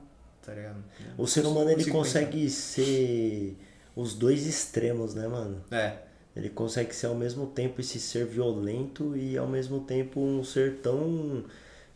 [0.45, 0.83] Tá ligado?
[1.17, 3.55] O ser humano ele consegue ser
[3.95, 5.63] os dois extremos, né, mano?
[5.71, 5.97] É.
[6.36, 10.77] Ele consegue ser ao mesmo tempo esse ser violento e ao mesmo tempo um ser
[10.82, 11.43] tão.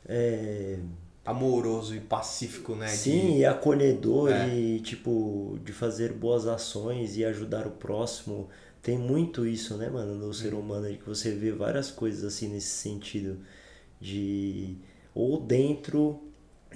[0.07, 0.77] é,
[1.25, 2.85] Amoroso e pacífico, né?
[2.85, 4.47] de- sim, e acolhedor É.
[4.47, 8.47] e tipo, de fazer boas ações e ajudar o próximo.
[8.81, 12.47] Tem muito isso, né, mano, no ser humano, de que você vê várias coisas assim
[12.47, 13.39] nesse sentido.
[13.99, 14.77] De.
[15.13, 16.21] Ou dentro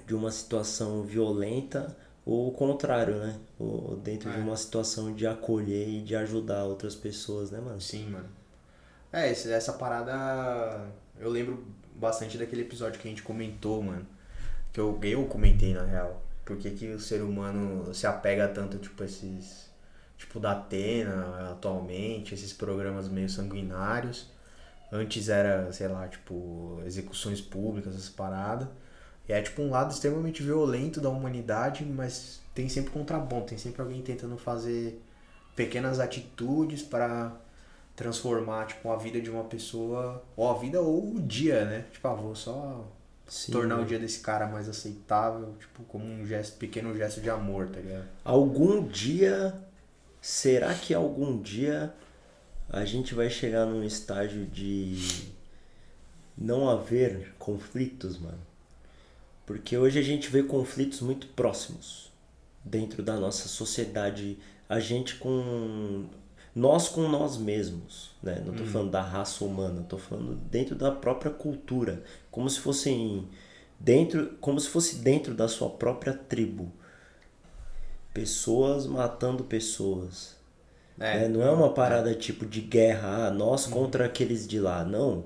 [0.06, 3.40] de uma situação violenta, o contrário, né?
[3.60, 4.42] Ou dentro de É.
[4.42, 7.82] uma situação de acolher e de ajudar outras pessoas, né, mano?
[7.82, 8.30] Sim, mano.
[9.12, 10.88] É, essa parada.
[11.20, 14.06] Eu lembro bastante daquele episódio que a gente comentou, mano.
[14.72, 16.22] Que eu, eu comentei na real.
[16.46, 19.70] Por que, que o ser humano se apega tanto, tipo, esses.
[20.18, 24.30] Tipo, da Atena atualmente, esses programas meio sanguinários.
[24.92, 28.68] Antes era, sei lá, tipo, execuções públicas, essas paradas.
[29.32, 33.82] E é tipo um lado extremamente violento da humanidade, mas tem sempre contraponto, tem sempre
[33.82, 35.02] alguém tentando fazer
[35.56, 37.32] pequenas atitudes para
[37.96, 41.86] transformar tipo a vida de uma pessoa, ou a vida ou o dia, né?
[41.94, 42.86] Tipo, ah, vou só
[43.26, 43.54] Sim.
[43.54, 47.70] tornar o dia desse cara mais aceitável, tipo, como um gesto, pequeno gesto de amor,
[47.70, 48.10] tá ligado?
[48.26, 49.56] Algum dia,
[50.20, 51.94] será que algum dia
[52.70, 55.32] a gente vai chegar num estágio de
[56.38, 58.51] não haver conflitos, mano?
[59.46, 62.12] Porque hoje a gente vê conflitos muito próximos
[62.64, 64.38] dentro da nossa sociedade,
[64.70, 66.06] a gente com
[66.56, 68.42] nós com nós mesmos, né?
[68.46, 73.28] Não tô falando da raça humana, tô falando dentro da própria cultura, como se fossem
[73.80, 76.72] dentro, como se fosse dentro da sua própria tribo
[78.14, 80.36] pessoas matando pessoas.
[81.22, 81.28] né?
[81.28, 85.26] não é uma parada tipo de guerra, ah, nós contra aqueles de lá, não.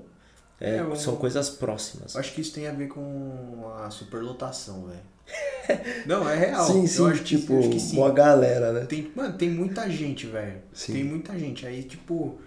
[0.60, 2.16] É, É, eu- São coisas próximas.
[2.16, 5.00] Acho que isso tem a ver com a superlotação, velho.
[6.06, 6.64] Não, é real.
[6.66, 7.98] sim, sim, acho que- tipo, eu acho que sim.
[7.98, 8.86] uma galera, né?
[8.86, 10.58] Tem, mano, tem muita gente, velho.
[10.86, 11.66] Tem muita gente.
[11.66, 12.38] Aí, tipo,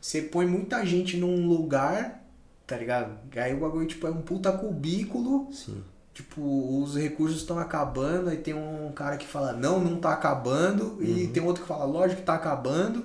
[0.00, 2.22] você põe muita gente num lugar,
[2.66, 3.16] tá ligado?
[3.36, 5.48] Aí o bagulho, tipo, é um puta cubículo.
[5.52, 5.82] Sim.
[6.12, 6.42] Tipo,
[6.82, 8.28] os recursos estão acabando.
[8.30, 10.98] Aí tem um cara que fala, não, não tá acabando.
[11.02, 13.04] E tem outro que fala, lógico que tá acabando.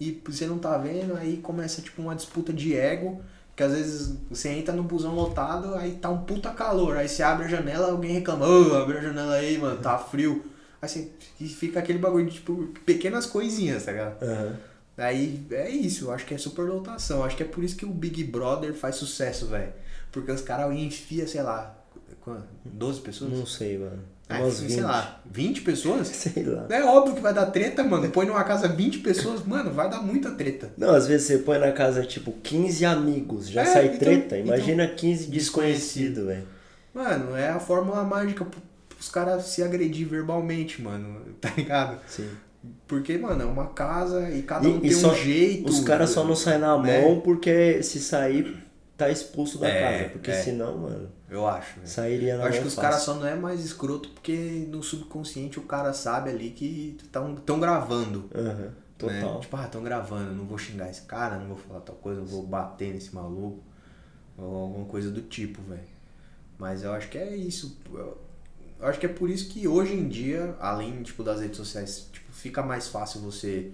[0.00, 1.16] E você não tá vendo.
[1.16, 3.20] Aí começa, tipo, uma disputa de ego.
[3.60, 6.96] Que às vezes você entra no busão lotado, aí tá um puta calor.
[6.96, 10.42] Aí você abre a janela, alguém reclama, ô, abre a janela aí, mano, tá frio.
[10.80, 14.22] Aí você e fica aquele bagulho de, tipo, pequenas coisinhas, tá ligado?
[14.22, 14.56] Aham.
[14.96, 17.22] Aí é isso, eu acho que é superlotação.
[17.22, 19.74] Acho que é por isso que o Big Brother faz sucesso, velho.
[20.10, 21.76] Porque os caras enfiam, sei lá,
[22.22, 22.46] quanto?
[22.64, 23.30] 12 pessoas?
[23.30, 24.02] Não sei, mano.
[24.38, 24.80] Umas sei 20.
[24.80, 26.06] lá, 20 pessoas?
[26.14, 26.66] Sei lá.
[26.70, 28.08] É óbvio que vai dar treta, mano.
[28.10, 30.70] Põe numa casa 20 pessoas, mano, vai dar muita treta.
[30.76, 34.38] Não, às vezes você põe na casa, tipo, 15 amigos, já É, sai então- treta.
[34.38, 36.46] então- Imagina 15 desconhecidos, velho.
[36.94, 38.44] Mano, é a fórmula mágica
[38.88, 41.20] pros caras se agredir verbalmente, mano.
[41.40, 41.98] Tá ligado?
[42.06, 42.28] Sim.
[42.86, 45.70] Porque, mano, é uma casa e cada um E, tem e só, um jeito.
[45.70, 47.00] os caras só não saem na né?
[47.00, 48.54] mão porque se sair,
[48.98, 50.10] tá expulso da É, casa.
[50.10, 50.34] Porque é.
[50.42, 51.80] senão, mano, Eu acho.
[51.84, 55.58] sairia na Eu acho que os caras só não é mais escroto porque no subconsciente
[55.58, 58.28] o cara sabe ali que estão gravando.
[58.34, 58.72] Né?
[58.98, 59.40] total.
[59.40, 62.26] Tipo, ah, estão gravando, não vou xingar esse cara, não vou falar tal coisa, não
[62.26, 63.62] vou bater nesse maluco.
[64.36, 65.80] Ou alguma coisa do tipo, velho.
[66.58, 67.78] Mas eu acho que é isso.
[67.92, 68.18] Eu
[68.80, 72.08] eu acho que é por isso que hoje em dia, além tipo, das redes sociais,
[72.10, 73.72] tipo, fica mais fácil você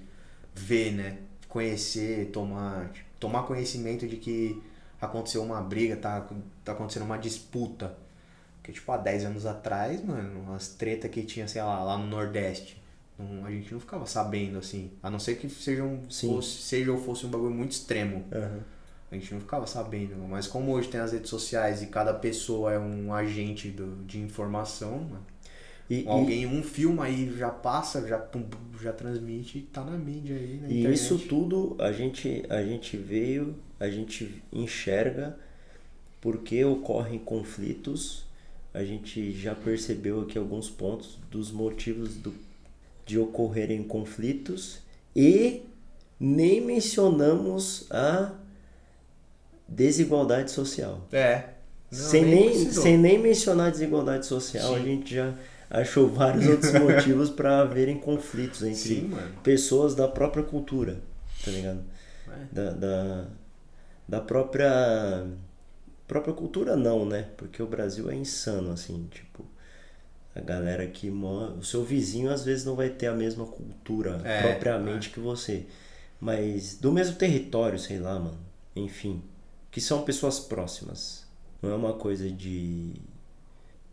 [0.52, 1.18] ver, né?
[1.48, 4.60] Conhecer, tomar, tipo, tomar conhecimento de que
[5.00, 6.26] aconteceu uma briga, tá,
[6.64, 7.96] tá acontecendo uma disputa.
[8.59, 12.06] Porque, tipo, há 10 anos atrás, mano, as tretas que tinha, sei lá, lá no
[12.06, 12.82] Nordeste.
[13.18, 14.90] Não- a gente não ficava sabendo, assim.
[15.02, 18.24] A não ser que seja, um, fosse, seja ou fosse um bagulho muito extremo.
[18.32, 18.61] Aham.
[19.11, 20.16] A gente não ficava sabendo.
[20.28, 24.18] Mas como hoje tem as redes sociais e cada pessoa é um agente do, de
[24.20, 25.24] informação, mano,
[25.88, 28.44] E, e- alguém um filma aí já passa, já, pum,
[28.83, 30.94] já transmite e tá na mídia aí, na E internet.
[30.94, 35.37] isso tudo a gente, a gente veio, a gente enxerga
[36.20, 38.25] porque ocorrem conflitos.
[38.75, 42.35] A gente já percebeu aqui alguns pontos dos motivos do,
[43.07, 44.81] de ocorrerem conflitos
[45.14, 45.62] e
[46.20, 48.33] nem mencionamos a
[49.68, 51.07] desigualdade social.
[51.12, 51.44] É.
[51.90, 52.83] Não, sem, nem, precisou.
[52.83, 54.85] sem nem mencionar a desigualdade social, a Sim.
[54.85, 55.35] gente já
[55.70, 59.11] achou vários outros motivos para haverem conflitos entre Sim,
[59.42, 61.00] pessoas da própria cultura,
[61.44, 61.83] tá ligado?
[62.29, 62.46] É.
[62.55, 63.29] Da, da,
[64.09, 65.26] da própria.
[66.07, 67.29] própria cultura não, né?
[67.37, 69.44] Porque o Brasil é insano, assim, tipo.
[70.35, 71.52] A galera que mora.
[71.52, 75.66] O seu vizinho às vezes não vai ter a mesma cultura É, propriamente que você.
[76.20, 78.38] Mas do mesmo território, sei lá, mano.
[78.74, 79.22] Enfim.
[79.70, 81.24] Que são pessoas próximas.
[81.62, 82.94] Não é uma coisa de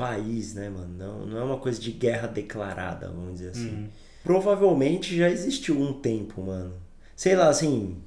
[0.03, 0.93] país, né, mano?
[0.97, 3.69] Não, não é uma coisa de guerra declarada, vamos dizer assim.
[3.69, 3.89] Uhum.
[4.23, 6.73] Provavelmente já existiu um tempo, mano.
[7.15, 8.01] Sei lá, assim,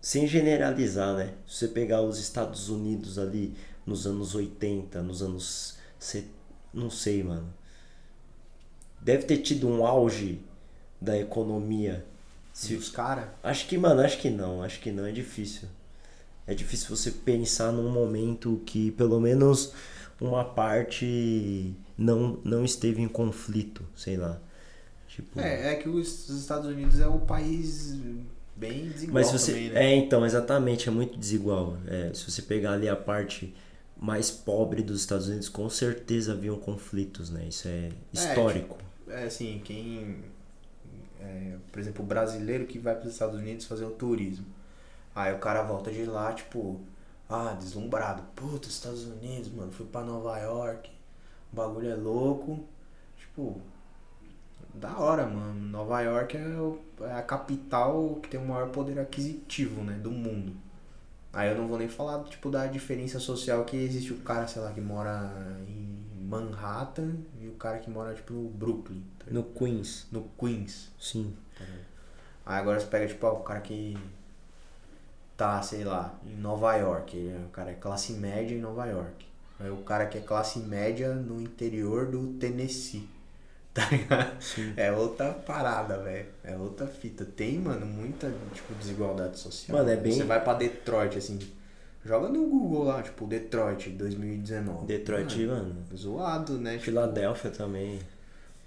[0.00, 1.34] sem generalizar, né?
[1.46, 5.76] Se você pegar os Estados Unidos ali nos anos 80, nos anos.
[6.72, 7.52] Não sei, mano.
[9.00, 10.40] Deve ter tido um auge
[11.00, 12.04] da economia.
[12.52, 13.28] Se os caras.
[13.42, 14.62] Acho que, mano, acho que não.
[14.62, 15.68] Acho que não, é difícil.
[16.46, 19.72] É difícil você pensar num momento que pelo menos
[20.20, 24.40] uma parte não, não esteve em conflito, sei lá.
[25.08, 27.94] Tipo, É, é que os os Estados Unidos é o país
[28.56, 29.52] bem desigual Mas você.
[29.52, 29.86] também, né?
[29.92, 31.76] É, então, exatamente, é muito desigual.
[31.86, 33.54] É, se você pegar ali a parte
[33.96, 37.46] mais pobre dos Estados Unidos, com certeza haviam conflitos, né?
[37.48, 38.78] Isso é histórico.
[39.08, 40.24] É assim, quem.
[41.20, 44.46] é, por exemplo, o brasileiro que vai para os Estados Unidos fazer o turismo.
[45.14, 46.80] Aí o cara volta de lá, tipo,
[47.28, 48.22] ah, deslumbrado.
[48.34, 50.90] Puta, Estados Unidos, mano, fui pra Nova York.
[51.52, 52.64] O bagulho é louco.
[53.18, 53.60] Tipo,
[54.74, 55.54] da hora, mano.
[55.68, 60.10] Nova York é, o- é a capital que tem o maior poder aquisitivo, né, do
[60.10, 60.54] mundo.
[61.32, 64.62] Aí eu não vou nem falar, tipo, da diferença social que existe o cara, sei
[64.62, 65.30] lá, que mora
[65.68, 69.26] em Manhattan e o cara que mora, tipo, no Brooklyn, tá?
[69.30, 70.90] No Queens, no Queens.
[70.98, 71.34] sim.
[72.44, 73.96] Aí agora você pega, tipo, ó, o cara que
[75.36, 77.16] tá, sei lá, em Nova York.
[77.16, 79.26] ele é- O cara é classe média em Nova York.
[79.60, 83.08] Aí o cara que é classe média no interior do Tennessee.
[83.76, 84.32] Tá ligado?
[84.74, 86.26] É outra parada, velho.
[86.42, 87.26] É outra fita.
[87.26, 89.76] Tem, mano, muita, tipo, desigualdade social.
[89.76, 91.38] Mano, é bem- Você vai pra Detroit, assim.
[92.02, 94.86] Joga no Google lá, tipo, Detroit 2019.
[94.86, 95.84] Detroit, Mano, mano.
[95.94, 96.72] zoado, né?
[96.72, 97.98] Tipo, Filadélfia também.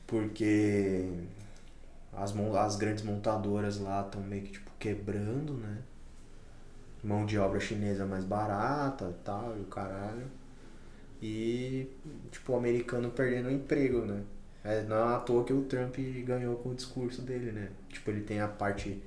[0.06, 1.10] porque
[2.14, 5.78] as, as grandes montadoras lá estão meio que tipo quebrando, né?
[7.04, 10.28] Mão de obra chinesa mais barata e tal, e o caralho.
[11.22, 11.88] E
[12.32, 14.24] tipo o americano perdendo o emprego, né?
[14.64, 17.70] É, não é à toa que o Trump ganhou com o discurso dele, né?
[17.90, 19.02] Tipo, ele tem a parte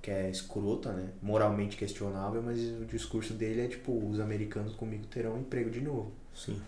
[0.00, 1.10] que é escrota, né?
[1.20, 6.12] Moralmente questionável, mas o discurso dele é tipo, os americanos comigo terão emprego de novo.
[6.34, 6.60] Sim.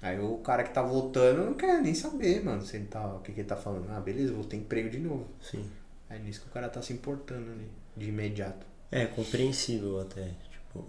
[0.00, 3.20] Aí o cara que tá votando não quer nem saber, mano, se ele tá, o
[3.20, 3.90] que, que ele tá falando.
[3.90, 5.26] Ah, beleza, vou ter emprego de novo.
[5.40, 5.68] Sim.
[6.08, 8.66] É nisso que o cara tá se importando ali, de imediato.
[8.94, 10.30] É, compreensível até.
[10.50, 10.86] Tipo.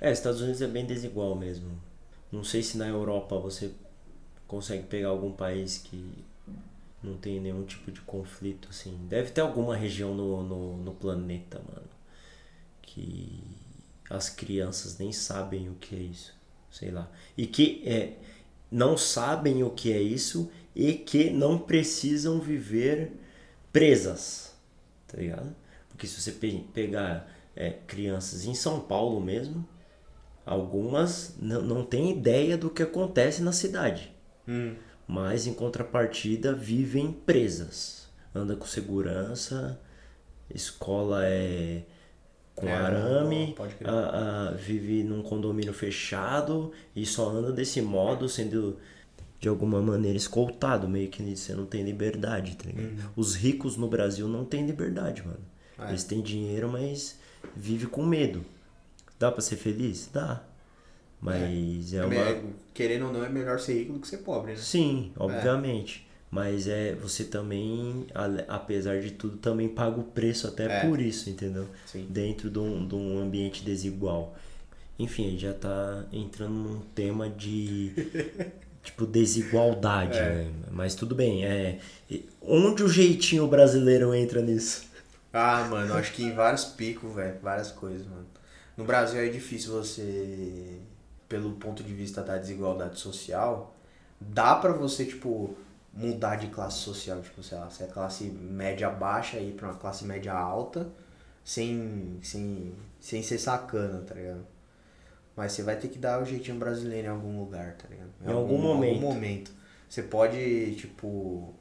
[0.00, 1.70] É, Estados Unidos é bem desigual mesmo.
[2.32, 3.72] Não sei se na Europa você
[4.48, 6.24] consegue pegar algum país que
[7.02, 8.96] não tem nenhum tipo de conflito, assim.
[9.08, 11.88] Deve ter alguma região no, no, no planeta, mano,
[12.82, 13.42] que
[14.10, 16.34] as crianças nem sabem o que é isso.
[16.70, 17.10] Sei lá.
[17.36, 18.14] E que é,
[18.70, 23.12] não sabem o que é isso e que não precisam viver
[23.72, 24.54] presas,
[25.08, 25.54] tá ligado?
[25.90, 29.66] Porque se você pe- pegar é, crianças em São Paulo mesmo,
[30.44, 34.12] algumas não, têm ideia do que acontece na cidade.
[35.06, 38.08] Mas em contrapartida vivem presas.
[38.34, 39.78] Anda com segurança,
[40.52, 41.82] escola é
[42.54, 48.78] com É, arame, a- a- vive num condomínio fechado e só anda desse modo, sendo
[49.40, 53.10] de alguma maneira escoltado, meio que você não tem liberdade, tá ligado?
[53.16, 55.40] Os ricos no Brasil não têm liberdade, mano.
[55.78, 55.88] É.
[55.88, 57.18] Eles têm dinheiro, mas
[57.56, 58.44] vive com medo.
[59.18, 60.08] Dá pra ser feliz?
[60.12, 60.42] Dá.
[61.20, 62.32] Mas é, É uma.
[62.42, 64.58] me- Querendo ou não, é melhor ser rico do que ser pobre, né?
[64.58, 66.06] Sim, obviamente.
[66.30, 68.06] Mas é você também,
[68.48, 70.88] apesar de tudo, também paga o preço até É.
[70.88, 71.66] por isso, entendeu?
[71.84, 72.06] Sim.
[72.08, 74.34] Dentro de um, de um ambiente desigual.
[74.98, 77.92] Enfim, a gente já tá entrando num tema de
[78.82, 80.50] tipo, desigualdade, né?
[80.70, 81.78] Mas tudo bem, é.
[82.40, 84.90] Onde o jeitinho brasileiro entra nisso?
[85.32, 87.38] Ah, mano, acho que em vários picos, velho.
[87.40, 88.26] Várias coisas, mano.
[88.76, 90.80] No Brasil é difícil você,
[91.28, 93.74] pelo ponto de vista da desigualdade social,
[94.20, 95.56] dá pra você, tipo,
[95.92, 97.20] mudar de classe social.
[97.20, 100.88] Tipo, sei lá, você é classe média baixa aí pra uma classe média alta,
[101.44, 104.46] sem, sem, sem ser sacana, tá ligado?
[105.36, 108.10] Mas você vai ter que dar o jeitinho brasileiro em algum lugar, tá ligado?
[108.24, 109.00] Em algum momento.
[109.00, 109.52] momento.
[109.88, 111.54] Você pode, tipo.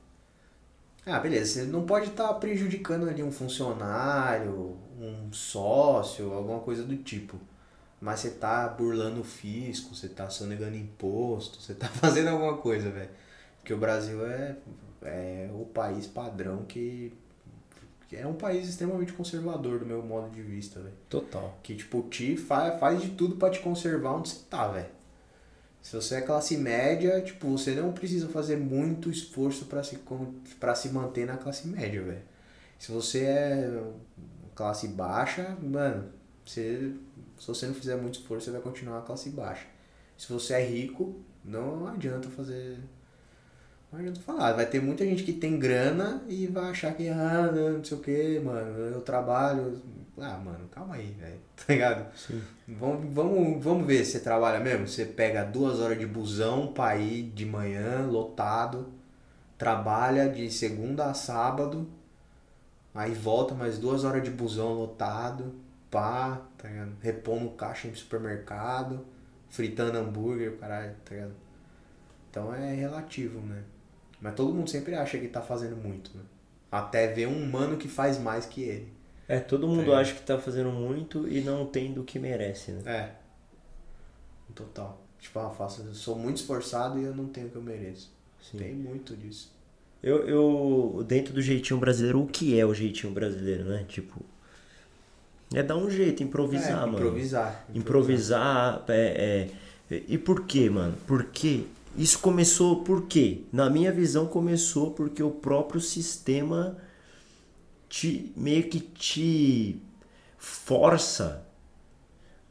[1.05, 1.53] Ah, beleza.
[1.53, 7.37] Você não pode estar prejudicando ali um funcionário, um sócio, alguma coisa do tipo.
[7.99, 12.89] Mas você tá burlando o fisco, você tá sonegando imposto, você tá fazendo alguma coisa,
[12.89, 13.09] velho.
[13.59, 14.55] Porque o Brasil é,
[15.03, 17.13] é o país padrão que,
[18.09, 20.95] que é um país extremamente conservador do meu modo de vista, velho.
[21.09, 21.59] Total.
[21.61, 24.89] Que, tipo, te faz, faz de tudo pra te conservar onde você tá, velho.
[25.81, 29.99] Se você é classe média, tipo, você não precisa fazer muito esforço pra se,
[30.59, 32.21] pra se manter na classe média, velho.
[32.77, 33.83] Se você é
[34.55, 36.09] classe baixa, mano,
[36.45, 36.93] você,
[37.39, 39.65] se você não fizer muito esforço, você vai continuar na classe baixa.
[40.17, 42.77] Se você é rico, não adianta fazer.
[43.91, 44.53] Não adianta falar.
[44.53, 48.01] Vai ter muita gente que tem grana e vai achar que, ah, não sei o
[48.01, 49.81] que, mano, eu trabalho.
[50.21, 51.39] Ah, mano, calma aí, velho.
[51.55, 52.15] Tá ligado?
[52.15, 52.41] Sim.
[52.67, 54.87] Vamos, vamos, vamos ver se você trabalha mesmo.
[54.87, 58.91] Você pega duas horas de busão pra ir de manhã, lotado,
[59.57, 61.87] trabalha de segunda a sábado,
[62.95, 65.53] aí volta mais duas horas de busão lotado,
[65.89, 66.93] pá, tá ligado?
[67.01, 69.05] Repondo caixa em supermercado,
[69.49, 71.33] fritando hambúrguer, caralho, tá ligado?
[72.29, 73.63] Então é relativo, né?
[74.21, 76.23] Mas todo mundo sempre acha que tá fazendo muito, né?
[76.71, 78.93] Até ver um mano que faz mais que ele.
[79.31, 79.95] É, todo mundo É.
[79.95, 82.81] acha que tá fazendo muito e não tem do que merece, né?
[82.85, 83.11] É.
[84.53, 85.01] Total.
[85.19, 88.11] Tipo, ah, faço, eu sou muito esforçado e eu não tenho o que eu mereço.
[88.41, 88.57] Sim.
[88.57, 89.49] Tem muito disso.
[90.03, 93.85] Eu, eu, dentro do jeitinho brasileiro, o que é o jeitinho brasileiro, né?
[93.87, 94.19] Tipo,
[95.53, 96.97] é dar um jeito, improvisar, É, mano.
[96.97, 97.65] Improvisar.
[97.73, 99.47] Improvisar, é,
[99.89, 100.95] é, E por quê, mano?
[101.07, 101.63] Porque
[101.95, 103.43] isso começou por quê?
[103.53, 106.77] Na minha visão, começou porque o próprio sistema
[107.91, 109.79] te, meio que te
[110.37, 111.45] força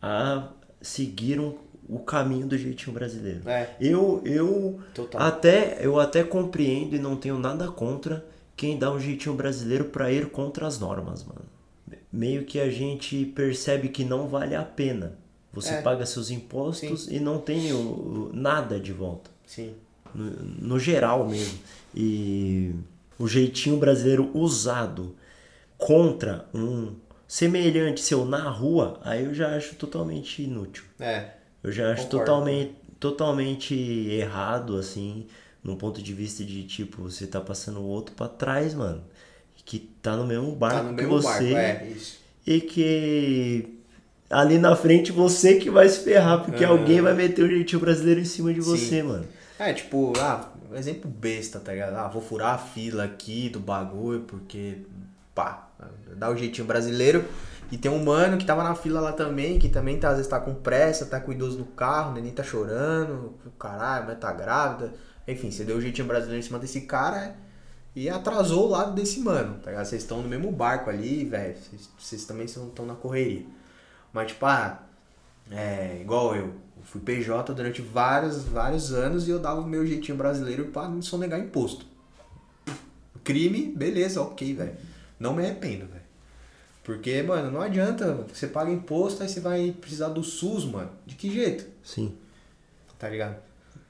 [0.00, 0.48] a
[0.80, 1.54] seguir um,
[1.88, 3.48] o caminho do jeitinho brasileiro.
[3.48, 5.20] É, Eu, eu total.
[5.20, 8.24] até eu até compreendo e não tenho nada contra
[8.56, 11.40] quem dá um jeitinho brasileiro pra ir contra as normas, mano.
[12.12, 15.18] Meio que a gente percebe que não vale a pena.
[15.52, 15.82] Você É.
[15.82, 19.30] paga seus impostos e não tem o- nada de volta.
[19.46, 19.72] Sim.
[20.14, 21.58] No, no geral mesmo.
[21.94, 22.72] E
[23.18, 25.14] o jeitinho brasileiro usado
[25.80, 26.94] contra um
[27.26, 30.84] semelhante seu na rua, aí eu já acho totalmente inútil.
[30.98, 31.30] É.
[31.62, 32.26] Eu já acho Concordo.
[32.26, 33.74] totalmente, totalmente
[34.10, 35.26] errado, assim,
[35.62, 39.02] num ponto de vista de, tipo, você tá passando o outro pra trás, mano.
[39.64, 41.52] Que tá no mesmo barco Tá no que mesmo você.
[41.54, 42.18] barco, é, isso.
[42.46, 43.78] E que
[44.28, 46.78] ali na frente você que vai se ferrar, porque Aham.
[46.78, 48.68] alguém vai meter o jeitinho brasileiro em cima de Sim.
[48.70, 49.26] você, mano.
[49.58, 51.94] É, tipo, ah, exemplo besta, tá ligado?
[51.94, 54.78] Ah, vou furar a fila aqui do bagulho porque,
[55.34, 55.69] pá,
[56.16, 57.24] dá o jeitinho brasileiro.
[57.72, 60.28] E tem um mano que tava na fila lá também, que também tá, às vezes
[60.28, 64.32] tá com pressa, tá com idoso no carro, o neném tá chorando, caralho, mãe tá
[64.32, 64.92] grávida.
[65.28, 67.36] Enfim, você deu o jeitinho brasileiro em cima desse cara
[67.94, 69.84] e atrasou o lado desse mano, tá ligado?
[69.86, 73.46] Vocês estão no mesmo barco ali, velho, vocês- vocês também estão na correria.
[74.12, 74.82] Mas, tipo, ah,
[75.50, 76.46] é, igual eu.
[76.76, 80.88] Eu fui PJ durante vários, vários anos e eu dava o meu jeitinho brasileiro pra
[80.88, 81.84] não sonegar imposto.
[83.22, 84.72] Crime, beleza, ok, velho.
[85.20, 86.00] Não me arrependo, velho.
[86.82, 88.26] Porque, mano, não adianta.
[88.34, 90.90] Você paga imposto, aí você vai precisar do SUS, mano.
[91.06, 91.66] De que jeito?
[91.84, 92.14] Sim.
[92.98, 93.36] Tá ligado?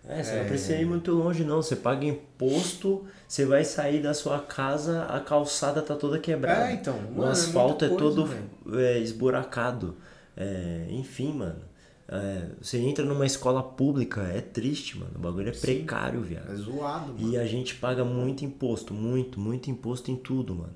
[0.06, 0.40] É, você É.
[0.40, 1.62] não precisa ir muito longe, não.
[1.62, 6.70] Você paga imposto, você vai sair da sua casa, a calçada tá toda quebrada.
[6.70, 9.96] É, então, o mano, é asfalto é, coisa, todo é, esburacado.
[10.36, 11.70] É, enfim, mano.
[12.08, 15.12] É, você entra numa escola pública, é triste, mano.
[15.14, 16.50] O bagulho é precário, viado.
[16.50, 17.30] É zoado, mano.
[17.32, 20.74] E a gente paga muito imposto, muito, muito imposto em tudo, mano.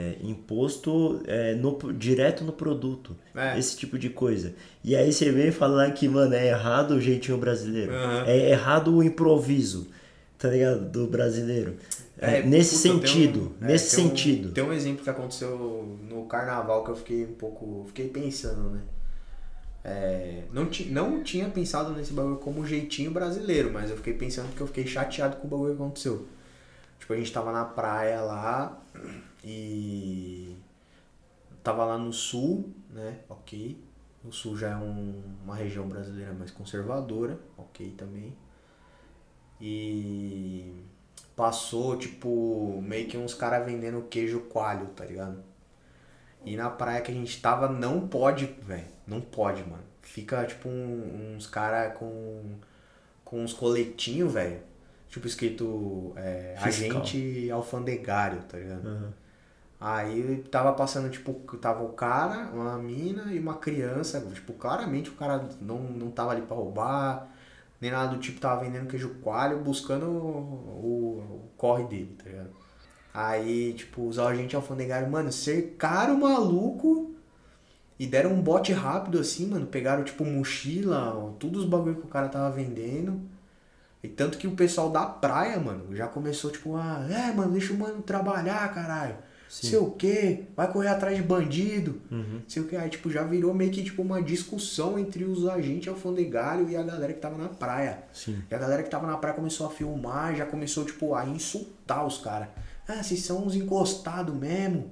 [0.00, 3.16] É, imposto é, no, direto no produto.
[3.34, 3.58] É.
[3.58, 4.54] Esse tipo de coisa.
[4.84, 7.92] E aí você vem falar que, mano, é errado o jeitinho brasileiro.
[7.92, 8.24] Aham.
[8.24, 9.88] É errado o improviso,
[10.38, 10.88] tá ligado?
[10.88, 11.74] Do brasileiro.
[12.16, 14.50] É, nesse puta, sentido, um- é, nesse tem um- sentido.
[14.52, 17.84] tem um exemplo que aconteceu no carnaval que eu fiquei um pouco.
[17.88, 18.80] Fiquei pensando, né?
[19.84, 24.46] É, não, ti, não tinha pensado nesse bagulho como jeitinho brasileiro, mas eu fiquei pensando
[24.48, 26.26] porque eu fiquei chateado com o bagulho que aconteceu.
[27.00, 28.80] Tipo, a gente tava na praia lá
[29.44, 30.56] e.
[31.62, 33.20] Tava lá no sul, né?
[33.28, 33.78] Ok.
[34.24, 38.34] O sul já é um- uma região brasileira mais conservadora, ok também.
[39.60, 40.72] E
[41.36, 45.42] passou, tipo, meio que uns caras vendendo queijo coalho, tá ligado?
[46.44, 48.86] E na praia que a gente tava, não pode, velho.
[49.06, 49.82] Não pode, mano.
[50.02, 52.54] Fica, tipo, um- uns caras com,
[53.24, 54.60] com uns coletinhos, velho.
[55.08, 58.86] Tipo, escrito é, agente alfandegário, tá ligado?
[58.86, 59.12] Aham.
[59.80, 64.20] Aí tava passando, tipo, tava o cara, uma mina e uma criança.
[64.34, 67.28] Tipo, claramente o cara não, não tava ali pra roubar,
[67.80, 72.50] nem nada do tipo, tava vendendo queijo coalho, buscando o, o corre dele, tá ligado?
[73.14, 77.14] Aí, tipo, os agentes alfandegários, mano, cercaram o maluco
[77.98, 79.66] e deram um bote rápido assim, mano.
[79.66, 83.20] Pegaram, tipo, mochila, tudo os bagulho que o cara tava vendendo.
[84.02, 87.72] E tanto que o pessoal da praia, mano, já começou, tipo, ah, é, mano, deixa
[87.72, 89.16] o mano trabalhar, caralho.
[89.48, 89.68] Sim.
[89.70, 92.00] Sei o quê, vai correr atrás de bandido.
[92.10, 92.42] Uhum.
[92.46, 95.88] Sei o que, aí tipo, já virou meio que tipo uma discussão entre os agentes
[95.88, 98.00] alfandegários e a galera que tava na praia.
[98.12, 98.42] Sim.
[98.50, 102.06] E a galera que tava na praia começou a filmar, já começou, tipo, a insultar
[102.06, 102.48] os caras.
[102.86, 104.90] Ah, vocês são uns encostados mesmo.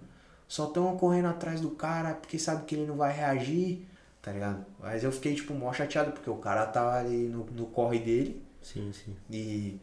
[0.48, 3.84] Só tão correndo atrás do cara porque sabe que ele não vai reagir,
[4.22, 4.64] tá ligado?
[4.80, 8.40] Mas eu fiquei, tipo, mó chateado porque o cara tava ali no, no corre dele
[8.62, 9.14] Sim, sim.
[9.30, 9.76] e,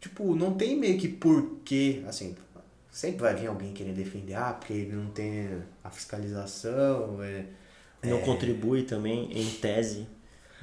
[0.00, 2.34] tipo, não tem meio que porquê, assim,
[2.96, 7.44] sempre vai vir alguém querer defender, ah, porque ele não tem a fiscalização, é,
[8.02, 10.06] Não contribui também, em tese.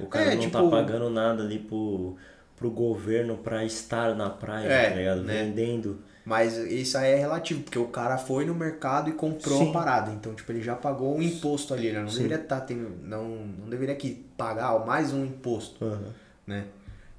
[0.00, 2.16] O cara É, não tipo- tá pagando nada ali pro,
[2.56, 5.22] pro governo pra estar na praia, É, tá ligado?
[5.22, 5.44] né?
[5.44, 6.00] Vendendo.
[6.24, 9.70] Mas isso aí é relativo, porque o cara foi no mercado e comprou Sim.
[9.70, 10.10] a parada.
[10.10, 12.16] Então, tipo, ele já pagou um imposto ali, ele não Sim.
[12.22, 12.96] deveria estar tendo.
[13.04, 16.12] Não, não deveria que pagar mais um imposto, Aham.
[16.46, 16.64] né?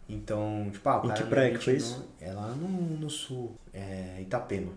[0.10, 2.04] Então, tipo, ah, o Em cara que praia que foi isso?
[2.20, 4.72] É lá no, no sul, é Itapema.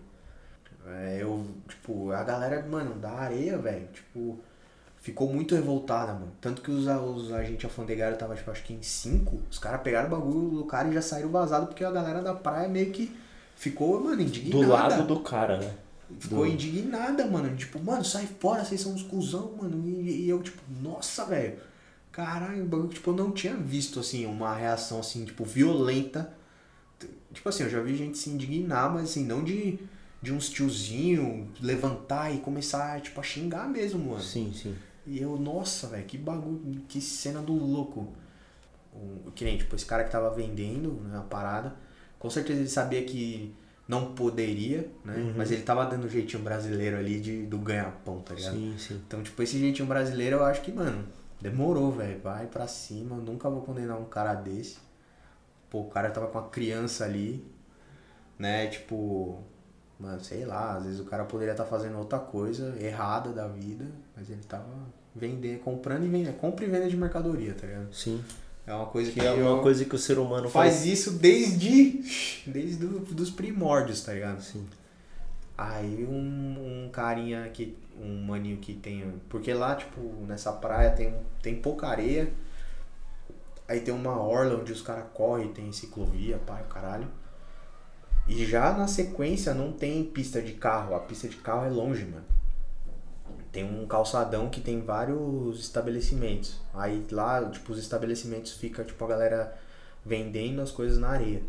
[0.91, 4.39] É, eu, tipo, a galera, mano, da areia, velho, tipo,
[5.01, 6.33] ficou muito revoltada, mano.
[6.41, 10.09] Tanto que os, os agentes alfandegários tava, tipo, acho que em cinco, os caras pegaram
[10.09, 13.15] o bagulho do cara e já saíram vazados, porque a galera da praia meio que
[13.57, 14.65] ficou, mano, indignada.
[14.65, 15.75] Do lado do cara, né?
[16.19, 17.55] Ficou do- indignada, mano.
[17.57, 19.87] Tipo, mano, sai fora, vocês são uns cuzão, mano.
[19.87, 21.59] E, e eu, tipo, nossa, velho.
[22.11, 26.33] Caralho, o bagulho, tipo, eu não tinha visto, assim, uma reação, assim, tipo, violenta.
[27.33, 29.79] Tipo assim, eu já vi gente se indignar, mas assim, não de,
[30.21, 34.23] de uns tiozinho levantar e começar, tipo, a xingar mesmo, mano.
[34.23, 34.77] Sim, sim.
[35.07, 38.13] E eu, nossa, velho, que bagulho, que cena do louco.
[38.93, 41.77] O, que nem, tipo, esse cara que tava vendendo né, a parada,
[42.19, 43.55] com certeza ele sabia que
[43.87, 45.17] não poderia, né?
[45.17, 45.35] Uhum.
[45.37, 48.55] Mas ele tava dando o jeitinho brasileiro ali de, do ganha-pão, tá ligado?
[48.55, 49.01] Sim, sim.
[49.07, 51.07] Então, tipo, esse jeitinho brasileiro eu acho que, mano,
[51.41, 52.21] demorou, velho.
[52.21, 54.77] Vai pra cima, eu nunca vou condenar um cara desse.
[55.71, 57.43] Pô, o cara tava com uma criança ali,
[58.39, 58.67] né?
[58.67, 59.43] Tipo,
[59.99, 63.85] mano, sei lá, às vezes o cara poderia estar fazendo outra coisa errada da vida,
[64.17, 64.67] mas ele tava
[65.15, 67.93] vendendo, comprando e vendendo, compra e venda de mercadoria, tá ligado?
[67.93, 68.23] Sim.
[68.67, 70.87] É uma coisa que, Que é uma coisa que o ser humano faz faz.
[70.87, 72.03] isso desde
[72.47, 74.43] desde do, dos primórdios, tá ligado?
[74.43, 74.67] Sim.
[75.57, 77.77] Aí um, um carinha que.
[78.01, 79.21] Um maninho que tem.
[79.29, 82.33] Porque lá, tipo, nessa praia tem, tem pouca areia.
[83.67, 87.09] Aí tem uma orla onde os caras correm, tem ciclovia, pai, caralho.
[88.29, 90.95] E já na sequência não tem pista de carro.
[90.95, 92.25] A pista de carro é longe, mano.
[93.51, 96.61] Tem um calçadão que tem vários estabelecimentos.
[96.75, 99.57] Aí lá, tipo, os estabelecimentos fica, tipo, a galera
[100.05, 101.43] vendendo as coisas na areia.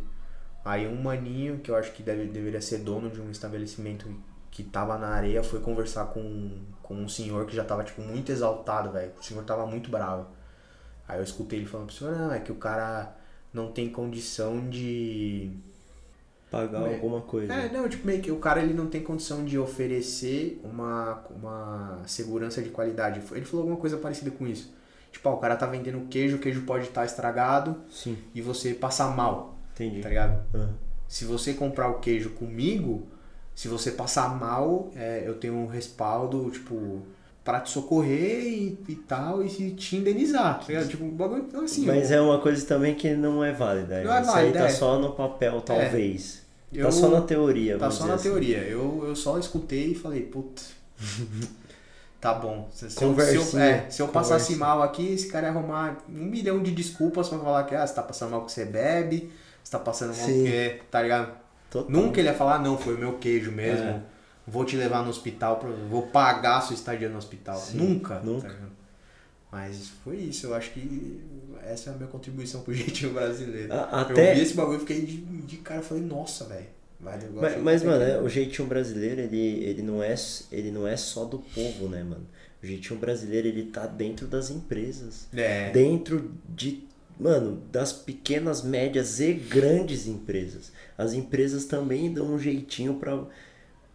[0.64, 4.08] Aí um maninho, que eu acho que deve, deveria ser dono de um estabelecimento
[4.50, 8.32] que tava na areia, foi conversar com, com um senhor que já tava, tipo, muito
[8.32, 9.12] exaltado, velho.
[9.20, 10.28] O senhor tava muito bravo.
[11.08, 13.16] Aí eu escutei ele falando pro senhor, não, é que o cara
[13.54, 15.52] não tem condição de...
[16.52, 16.96] Pagar É.
[16.96, 17.54] alguma coisa.
[17.54, 22.00] É, não, tipo, meio que o cara ele não tem condição de oferecer uma, uma
[22.06, 23.22] segurança de qualidade.
[23.32, 24.74] Ele falou alguma coisa parecida com isso.
[25.12, 28.74] Tipo, ó, o cara tá vendendo queijo, o queijo pode estar estragado Sim, e você
[28.74, 30.02] passar mal, entendi.
[30.02, 30.44] tá ligado?
[30.54, 30.76] Aham.
[31.08, 33.08] Se você comprar o queijo comigo,
[33.56, 37.02] se você passar mal, é, eu tenho um respaldo, tipo,
[37.50, 40.86] pra te socorrer e, e tal, e se te indenizar, tá?
[40.86, 41.84] Tipo, um bagulho assim.
[41.86, 44.04] Mas eu, é uma coisa também que não é válida.
[44.04, 44.76] Não é Isso válida, aí tá é.
[44.76, 46.44] só no papel, talvez.
[46.72, 48.30] eu- Tá só na teoria, Tá só na assim.
[48.30, 48.60] teoria.
[48.60, 50.62] Eu, eu só escutei e falei, puta.
[52.22, 52.70] tá bom.
[52.72, 54.60] Se, se eu, se eu, Conversinha, é, se eu passasse conversinha.
[54.60, 57.94] mal aqui, esse cara ia arrumar um milhão de desculpas pra falar que ah, você
[57.96, 59.32] tá passando mal porque você bebe,
[59.64, 60.44] você tá passando mal Sim.
[60.44, 60.82] porque.
[60.92, 61.32] Tá ligado?
[61.72, 61.90] Total.
[61.92, 63.86] Nunca ele ia falar, não, foi o meu queijo mesmo.
[63.88, 64.00] É.
[64.50, 67.58] Vou te levar no hospital, vou pagar a sua estadia no hospital.
[67.58, 68.20] Sim, nunca.
[68.22, 68.50] nunca.
[68.50, 68.56] tá?
[69.52, 71.20] Mas foi isso, eu acho que
[71.66, 73.74] essa é a minha contribuição pro jeitinho brasileiro.
[73.74, 76.68] A- Eu até- vi esse bagulho e fiquei de, de cara, falei, nossa, velho.
[77.00, 77.24] Mas,
[77.62, 80.14] mas, mano, que- é, o jeitinho brasileiro, ele, ele, não é,
[80.52, 82.28] ele não é só do povo, né, mano?
[82.62, 85.28] O jeitinho brasileiro, ele tá dentro das empresas.
[85.34, 85.72] É.
[85.72, 86.84] Dentro de
[87.18, 90.72] mano, das pequenas, médias e grandes empresas.
[90.98, 93.24] As empresas também dão um jeitinho para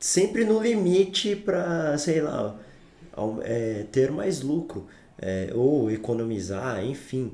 [0.05, 2.55] sempre no limite para, sei lá,
[3.43, 4.87] é, ter mais lucro
[5.19, 7.33] é, ou economizar, enfim.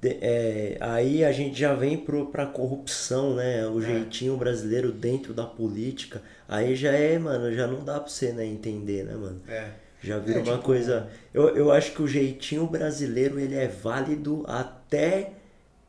[0.00, 3.66] De, é, aí a gente já vem para a corrupção, né?
[3.66, 3.86] O é.
[3.86, 6.22] jeitinho brasileiro dentro da política.
[6.46, 9.42] Aí já é, mano, já não dá para você né, entender, né, mano?
[9.48, 9.68] É.
[10.00, 10.62] Já vira é, uma tipo...
[10.66, 11.08] coisa.
[11.34, 15.32] Eu, eu acho que o jeitinho brasileiro ele é válido até,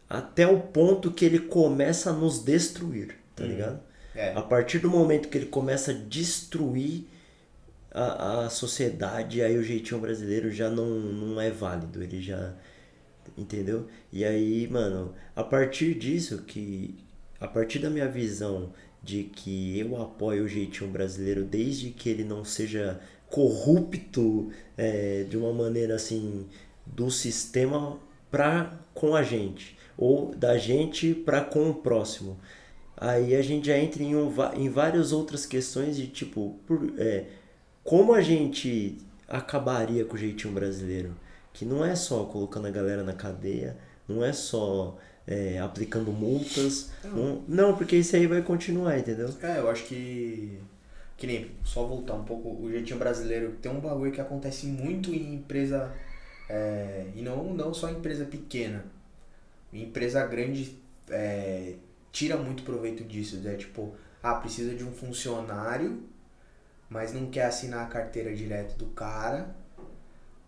[0.10, 3.50] até o ponto que ele começa a nos destruir, tá uhum.
[3.50, 3.89] ligado?
[4.16, 4.34] É.
[4.34, 7.06] A partir do momento que ele começa a destruir
[7.92, 12.54] a, a sociedade, aí o jeitinho brasileiro já não, não é válido, ele já.
[13.38, 13.88] Entendeu?
[14.12, 16.98] E aí, mano, a partir disso que.
[17.40, 22.24] A partir da minha visão de que eu apoio o jeitinho brasileiro desde que ele
[22.24, 23.00] não seja
[23.30, 26.48] corrupto é, de uma maneira assim
[26.86, 27.98] do sistema
[28.30, 32.38] para com a gente ou da gente para com o próximo
[33.00, 37.26] aí a gente já entra em, um, em várias outras questões de tipo por, é,
[37.84, 38.98] como a gente
[39.28, 41.16] acabaria com o jeitinho brasileiro?
[41.54, 43.78] Que não é só colocando a galera na cadeia,
[44.08, 46.92] não é só é, aplicando multas.
[47.04, 47.44] Não.
[47.48, 49.30] Não, porque isso aí vai continuar, entendeu?
[49.42, 50.60] É, eu acho que.
[51.18, 55.14] Que nem, só voltar um pouco, o jeitinho brasileiro tem um bagulho que acontece muito
[55.14, 55.92] em empresa.
[56.50, 58.86] É, e não, não só empresa pequena.
[59.72, 60.78] Empresa grande
[61.10, 61.74] é,
[62.12, 63.38] tira muito proveito disso.
[63.38, 63.56] É né?
[63.56, 66.10] tipo, ah, precisa de um funcionário
[66.90, 69.56] mas não quer assinar a carteira direto do cara,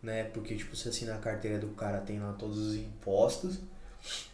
[0.01, 0.23] né?
[0.23, 3.59] Porque, tipo, se assinar a carteira do cara, tem lá todos os impostos.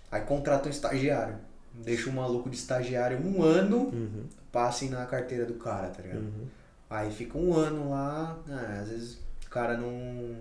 [0.09, 1.35] Aí contrata um estagiário.
[1.73, 4.25] Deixa o maluco de estagiário um ano uhum.
[4.51, 6.21] pra assinar a carteira do cara, tá ligado?
[6.21, 6.47] Uhum.
[6.89, 8.79] Aí fica um ano lá, né?
[8.81, 10.37] às vezes o cara não.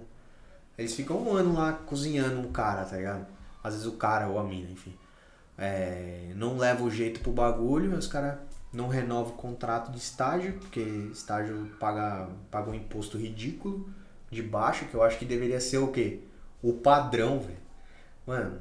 [0.79, 3.27] Eles ficam um ano lá cozinhando um cara, tá ligado?
[3.63, 4.97] Às vezes o cara ou a mina, enfim.
[5.59, 8.39] É, não leva o jeito pro bagulho, os caras
[8.73, 10.81] não renova o contrato de estágio, porque
[11.13, 13.89] estágio paga, paga um imposto ridículo
[14.31, 16.21] de baixo, que eu acho que deveria ser o quê?
[16.63, 17.59] O padrão, velho.
[18.27, 18.61] Mano,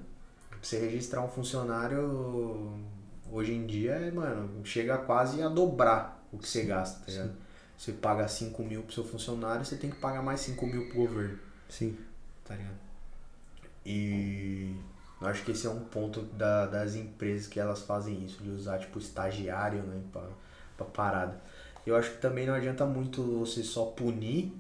[0.50, 2.80] pra você registrar um funcionário
[3.32, 7.36] hoje em dia, mano, chega quase a dobrar o que você gasta, tá ligado?
[7.78, 10.96] Você paga 5 mil pro seu funcionário, você tem que pagar mais 5 mil pro
[10.96, 11.40] governo.
[11.68, 11.98] Sim.
[12.46, 12.78] Tá ligado?
[13.86, 14.76] E
[15.26, 18.52] eu acho que esse é um ponto da, das empresas que elas fazem isso, de
[18.52, 20.28] usar tipo estagiário, né, pra,
[20.78, 21.42] pra parada.
[21.86, 24.54] Eu acho que também não adianta muito você só punir,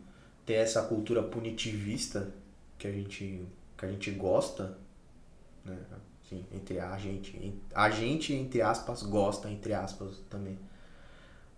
[0.45, 2.32] ter essa cultura punitivista
[2.80, 3.45] que a gente,
[3.78, 4.76] que a gente gosta,
[5.63, 5.78] né,
[6.24, 10.57] assim, entre a gente, a gente, entre aspas, gosta, entre aspas, também.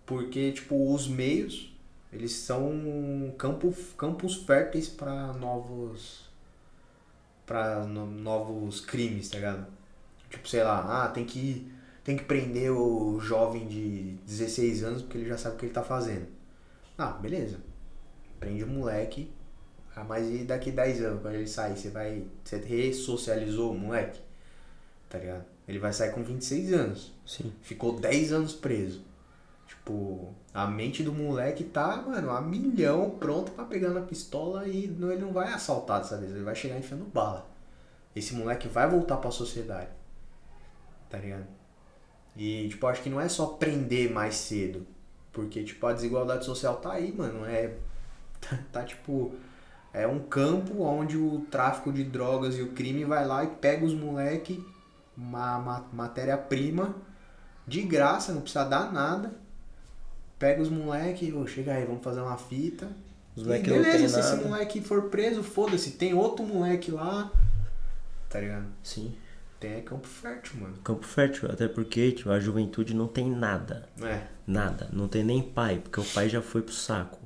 [0.04, 1.74] Porque, tipo, os meios,
[2.12, 6.27] eles são campo, campos férteis para novos
[7.48, 9.66] para no, novos crimes, tá ligado?
[10.28, 11.72] Tipo, sei lá, ah, tem que,
[12.04, 15.72] tem que prender o jovem de 16 anos porque ele já sabe o que ele
[15.72, 16.26] tá fazendo.
[16.96, 17.58] Ah, beleza.
[18.38, 19.32] Prende o moleque.
[19.96, 22.24] Ah, mas e daqui 10 anos, quando ele sair, você vai.
[22.44, 24.20] Você ressocializou o moleque?
[25.08, 25.44] Tá ligado?
[25.66, 27.12] Ele vai sair com 26 anos.
[27.26, 27.52] Sim.
[27.62, 29.02] Ficou 10 anos preso.
[29.68, 34.88] Tipo, a mente do moleque tá, mano, a milhão pronto para pegar na pistola e
[34.88, 37.46] não, ele não vai assaltar dessa vez, ele vai chegar enfiando bala.
[38.16, 39.90] Esse moleque vai voltar para a sociedade.
[41.10, 41.46] Tá ligado?
[42.34, 44.86] E, tipo, acho que não é só prender mais cedo.
[45.32, 47.44] Porque, tipo, a desigualdade social tá aí, mano.
[47.44, 47.74] É.
[48.40, 49.34] Tá, tá tipo.
[49.92, 53.84] É um campo onde o tráfico de drogas e o crime vai lá e pega
[53.84, 54.64] os moleque,
[55.16, 56.94] uma matéria-prima,
[57.66, 59.47] de graça, não precisa dar nada
[60.38, 62.88] pega os moleque, oh, chega aí, vamos fazer uma fita.
[63.36, 64.36] Os moleque beleza, se nada.
[64.36, 67.30] esse moleque for preso, foda-se, tem outro moleque lá.
[68.28, 68.66] Tá ligado?
[68.82, 69.14] Sim.
[69.60, 70.76] Tem é campo fértil, mano.
[70.84, 73.88] Campo fértil, até porque tipo, a juventude não tem nada.
[74.00, 74.22] É.
[74.46, 74.88] Nada.
[74.92, 77.18] Não tem nem pai, porque o pai já foi pro saco.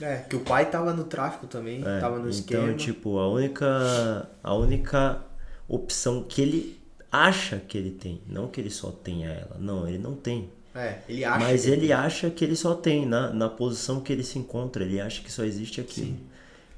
[0.00, 2.64] É, que o pai tava no tráfico também, é, tava no então, esquema.
[2.64, 5.24] Então, tipo, a única, a única
[5.66, 9.98] opção que ele acha que ele tem, não que ele só tenha ela, não, ele
[9.98, 10.50] não tem.
[10.78, 11.38] É, ele acha.
[11.38, 14.84] Mas ele, ele acha que ele só tem, na, na posição que ele se encontra,
[14.84, 16.06] ele acha que só existe aquilo.
[16.06, 16.20] Sim.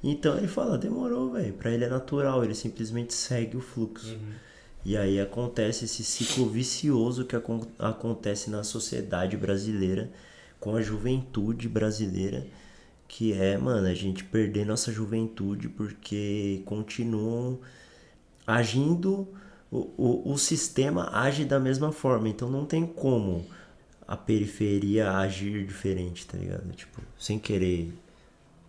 [0.03, 1.53] Então ele fala, demorou, velho.
[1.53, 4.15] Pra ele é natural, ele simplesmente segue o fluxo.
[4.15, 4.33] Uhum.
[4.85, 7.37] E aí acontece esse ciclo vicioso que
[7.79, 10.11] acontece na sociedade brasileira,
[10.59, 12.47] com a juventude brasileira,
[13.07, 17.59] que é, mano, a gente perder nossa juventude porque continuam
[18.47, 19.29] agindo,
[19.71, 23.45] o, o, o sistema age da mesma forma, então não tem como
[24.11, 26.69] a periferia agir diferente, tá ligado?
[26.73, 27.95] Tipo, sem querer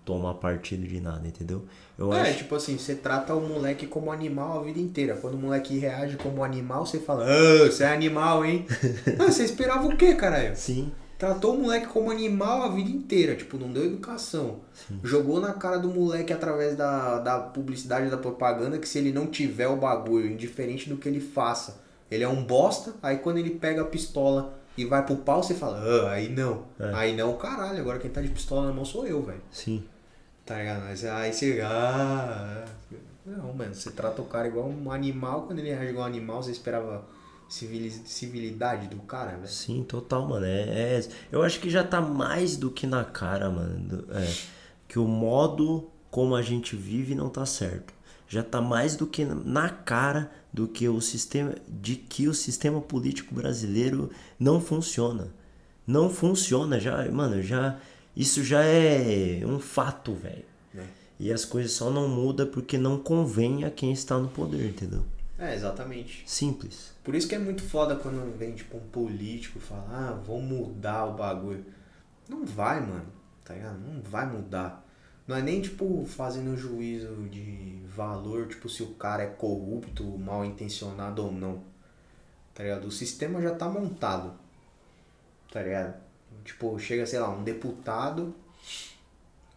[0.05, 1.65] tomar partido de nada, entendeu?
[1.97, 2.37] Eu é, acho.
[2.37, 5.15] tipo assim, você trata o moleque como animal a vida inteira.
[5.15, 8.67] Quando o moleque reage como animal, você fala, ah, você é animal, hein?
[9.19, 10.55] ah, você esperava o quê, caralho?
[10.55, 14.59] Sim, Tratou o moleque como animal a vida inteira, tipo, não deu educação.
[15.03, 19.25] Jogou na cara do moleque através da, da publicidade, da propaganda, que se ele não
[19.25, 21.79] tiver o bagulho, indiferente do que ele faça,
[22.09, 22.95] ele é um bosta.
[23.03, 26.63] Aí quando ele pega a pistola e vai pro pau, você fala, ah, aí não.
[26.79, 26.91] É.
[26.93, 29.41] Aí não, caralho, agora quem tá de pistola na mão sou eu, velho.
[29.51, 29.84] sim.
[30.45, 30.82] Tá ligado?
[30.86, 31.61] Mas aí você.
[31.63, 32.65] Ah,
[33.25, 36.41] não, mano, você trata o cara igual um animal, quando ele reage igual um animal,
[36.41, 37.05] você esperava
[37.47, 39.47] civili- civilidade do cara, velho.
[39.47, 40.45] Sim, total, mano.
[40.45, 44.03] É, é- eu acho que já tá mais do que na cara, mano.
[44.11, 44.34] é,
[44.88, 47.93] que o modo como a gente vive não tá certo.
[48.32, 52.79] Já tá mais do que na cara do que o sistema de que o sistema
[52.79, 54.09] político brasileiro
[54.39, 55.27] não funciona.
[55.86, 57.77] Não funciona, já, mano, já
[58.15, 60.45] isso já é um fato, velho.
[60.73, 60.86] É.
[61.19, 65.03] E as coisas só não mudam porque não convém a quem está no poder, entendeu?
[65.38, 66.23] É, exatamente.
[66.25, 66.93] Simples.
[67.03, 70.41] Por isso que é muito foda quando vem, tipo, um político e fala, ah, vou
[70.41, 71.65] mudar o bagulho.
[72.29, 73.07] Não vai, mano.
[73.43, 73.77] Tá ligado?
[73.77, 74.88] Não vai mudar.
[75.32, 80.43] Não é nem, tipo, fazendo juízo de valor, tipo, se o cara é corrupto, mal
[80.43, 81.63] intencionado ou não.
[82.53, 82.86] Tá ligado?
[82.88, 84.34] O sistema já tá montado.
[85.49, 85.95] Tá ligado?
[86.43, 88.36] Tipo, chega, sei lá, um deputado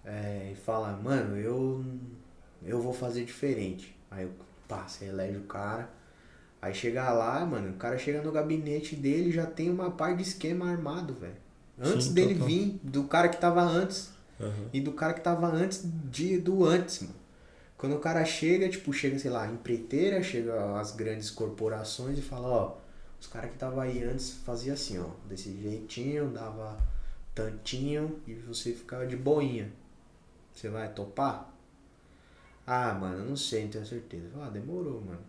[0.05, 1.85] é, e fala, mano, eu,
[2.63, 3.99] eu vou fazer diferente.
[4.13, 4.31] Aí,
[4.69, 5.91] pá, você elege o cara.
[6.63, 10.23] Aí chega lá, mano, o cara chega no gabinete dele já tem uma par de
[10.23, 11.35] esquema armado, velho.
[11.77, 12.47] Antes Sim, dele total.
[12.47, 14.14] vir, do cara que tava antes
[14.45, 14.69] Aham.
[14.73, 17.15] e do cara que tava antes de, do antes, mano.
[17.77, 22.49] Quando o cara chega, tipo, chega, sei lá, empreiteira, chega as grandes corporações e fala,
[22.49, 22.77] ó,
[23.21, 26.79] os caras que tava aí antes fazia assim, ó, desse jeitinho, dava
[27.35, 29.71] tantinho e você ficava de boinha.
[30.55, 31.53] Você vai topar?
[32.67, 34.29] Ah, mano, eu não sei, não tenho certeza.
[34.41, 35.21] Ah, demorou, mano.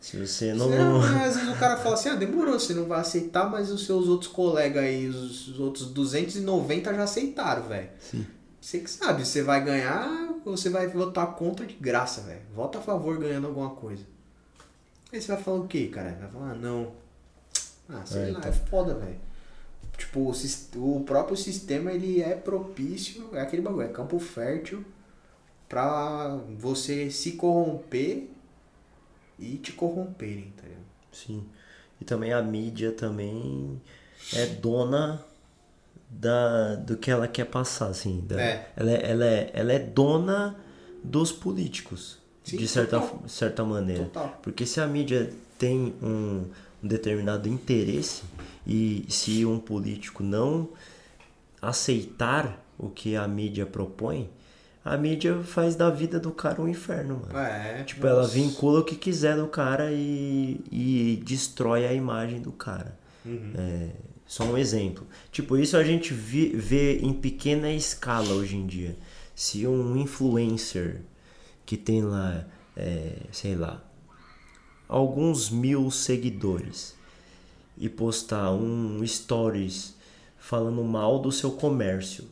[0.00, 0.68] Se você não.
[0.68, 3.86] Não, às vezes o cara fala assim, ah, demorou, você não vai aceitar, mas os
[3.86, 7.88] seus outros colegas aí, os, os outros 290 já aceitaram, velho.
[8.64, 10.08] Você que sabe, você vai ganhar
[10.42, 12.40] ou você vai votar contra de graça, velho.
[12.54, 14.02] Vota a favor ganhando alguma coisa.
[15.12, 16.16] Aí você vai falar o quê, cara?
[16.18, 16.92] Vai falar, ah, não.
[17.86, 18.50] Ah, sei É, lá, então.
[18.50, 19.20] é foda, velho.
[19.98, 20.32] Tipo,
[20.78, 24.82] o, o próprio sistema, ele é propício, é aquele bagulho, é campo fértil
[25.68, 28.30] pra você se corromper
[29.38, 30.84] e te corromperem, tá ligado?
[31.12, 31.44] Sim.
[32.00, 33.78] E também a mídia também
[34.32, 35.22] é dona
[36.20, 38.24] da, do que ela quer passar, assim.
[38.26, 38.68] da- É.
[38.76, 40.56] Ela, é, ela, é, ela é dona
[41.02, 43.22] dos políticos, Sim, de certa, total.
[43.28, 44.04] certa maneira.
[44.04, 44.38] Total.
[44.42, 46.44] Porque se a mídia tem um,
[46.82, 48.22] um determinado interesse
[48.66, 50.68] e se um político não
[51.60, 54.28] aceitar o que a mídia propõe,
[54.84, 57.38] a mídia faz da vida do cara um inferno, mano.
[57.38, 58.34] É, Tipo, ela nossa.
[58.34, 62.94] vincula o que quiser do cara e, e destrói a imagem do cara.
[63.24, 63.52] Uhum.
[63.56, 63.88] É,
[64.34, 65.06] só um exemplo.
[65.30, 68.96] Tipo, isso a gente vê em pequena escala hoje em dia.
[69.32, 71.02] Se um influencer
[71.64, 72.44] que tem lá,
[72.76, 73.80] é, sei lá,
[74.88, 76.96] alguns mil seguidores
[77.78, 79.94] e postar um stories
[80.36, 82.24] falando mal do seu comércio,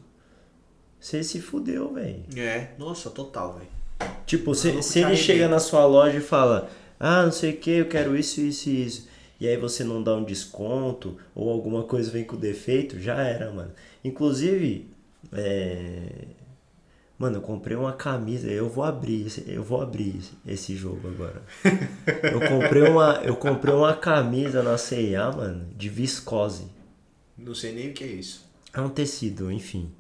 [0.99, 2.25] você se fudeu, velho.
[2.37, 4.13] É, nossa, total, velho.
[4.27, 7.53] Tipo, se, Maluco se te ele chega na sua loja e fala, ah, não sei
[7.53, 9.12] o que, eu quero isso, isso e isso.
[9.43, 13.51] E aí você não dá um desconto ou alguma coisa vem com defeito, já era,
[13.51, 13.73] mano.
[14.05, 14.89] Inclusive,
[15.33, 16.27] é...
[17.19, 21.43] Mano, eu comprei uma camisa, eu vou abrir, esse- eu vou abrir esse- jogo agora.
[22.23, 26.67] Eu comprei uma, eu comprei uma camisa na C&A, mano, de viscose.
[27.37, 28.45] Não sei nem o que é isso.
[28.73, 29.91] É um tecido, enfim.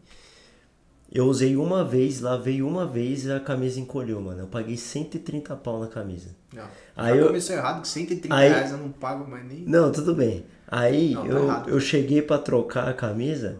[1.14, 4.40] Eu usei uma vez, lavei uma vez e a camisa encolheu, mano.
[4.40, 6.30] Eu paguei 130 pau na camisa.
[6.54, 6.64] Não.
[6.96, 9.58] Aí eu- começou errado, que 130 Aí- reais eu não pago mais nem.
[9.66, 10.44] Não, tudo bem.
[10.66, 11.68] Aí Não, tá eu, errado.
[11.70, 13.58] eu cheguei pra trocar a camisa,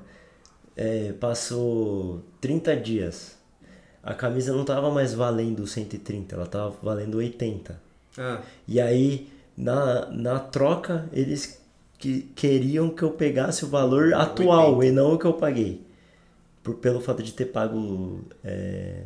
[0.75, 3.37] é, passou 30 dias.
[4.03, 7.79] A camisa não tava mais valendo 130, ela tava valendo 80.
[8.19, 11.61] Ah, E aí, na, na troca, eles
[11.99, 15.87] que, queriam que eu pegasse o valor atual e não o que eu paguei.
[16.63, 19.03] Por, pelo fato de ter pago é,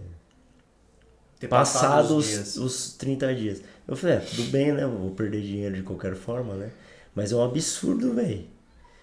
[1.39, 2.57] ter passado os os, dias.
[2.57, 3.63] os 30 dias.
[3.87, 4.87] Eu falei, é, tudo bem, né?
[4.87, 6.71] Vou perder dinheiro de qualquer forma, né?
[7.15, 8.45] Mas é um absurdo, velho.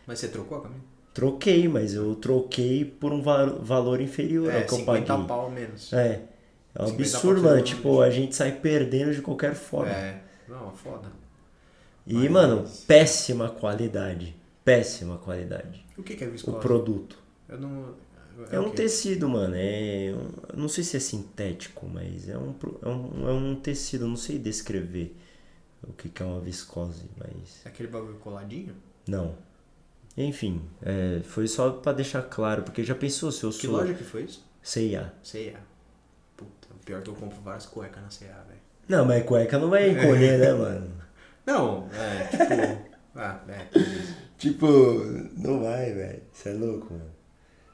[0.05, 0.81] Mas você trocou a camisa?
[1.13, 5.27] Troquei, mas eu troquei por um va- valor inferior É, ao que eu 50 paguei.
[5.27, 5.93] pau menos.
[5.93, 6.21] É.
[6.75, 7.61] É um 50 absurdo, mano.
[7.61, 9.91] Tipo, a gente sai perdendo de qualquer forma.
[9.91, 10.21] É.
[10.49, 11.09] Não, foda.
[12.05, 14.35] E, Mas- mano, péssima qualidade.
[14.65, 15.85] Péssima qualidade.
[15.97, 16.57] O que que é O viscose?
[16.59, 17.17] produto.
[17.47, 17.93] Eu não.
[18.51, 18.77] É um o quê?
[18.77, 19.55] tecido, mano.
[19.57, 20.13] É.
[20.13, 24.07] um- não sei se é sintético, mas é um, é um, é um tecido.
[24.07, 25.15] Não sei descrever
[25.87, 27.61] o que, que é uma viscose, mas.
[27.65, 28.75] Aquele bagulho coladinho?
[29.07, 29.35] Não.
[30.15, 33.71] Enfim, é, foi só pra deixar claro, porque já pensou se eu Que sou.
[33.71, 34.45] loja que foi isso?
[34.61, 35.11] C&A.
[35.23, 35.59] C&A.
[36.37, 38.59] Puta, pior que eu compro várias cuecas na C&A, velho.
[38.87, 40.91] Não, mas cueca não vai encolher, né, mano?
[41.45, 42.95] Não, é, tipo...
[43.19, 43.67] ah, é.
[44.37, 44.67] Tipo,
[45.37, 46.21] não vai, velho.
[46.31, 47.11] Você é louco, mano.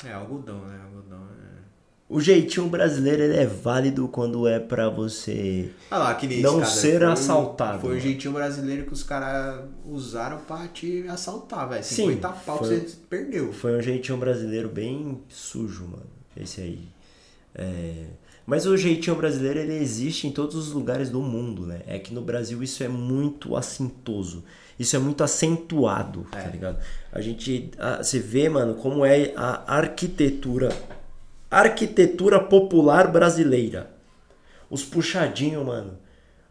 [0.06, 0.80] É, algodão, né?
[0.86, 1.60] Algodão é...
[2.08, 5.70] O jeitinho brasileiro ele é válido quando é pra você.
[5.92, 8.02] Ah lá, que Não cara, ser foi assaltado, Foi o mano.
[8.02, 11.84] jeitinho brasileiro que os caras usaram pra te assaltar, velho.
[11.84, 13.54] Sim, 50 pau que foi- você perdeu.
[13.54, 16.08] Foi um jeitinho brasileiro bem sujo, mano.
[16.36, 16.88] Esse aí.
[17.54, 18.06] É,
[18.46, 21.82] Mas o jeitinho brasileiro ele existe em todos os lugares do mundo, né?
[21.86, 24.44] É que no Brasil isso é muito assintoso.
[24.80, 26.80] Isso é muito acentuado, tá ligado?
[27.12, 27.70] A gente.
[27.78, 30.70] a- Você vê, mano, como é a arquitetura.
[31.52, 33.92] Arquitetura popular brasileira.
[34.70, 35.98] Os puxadinhos, mano.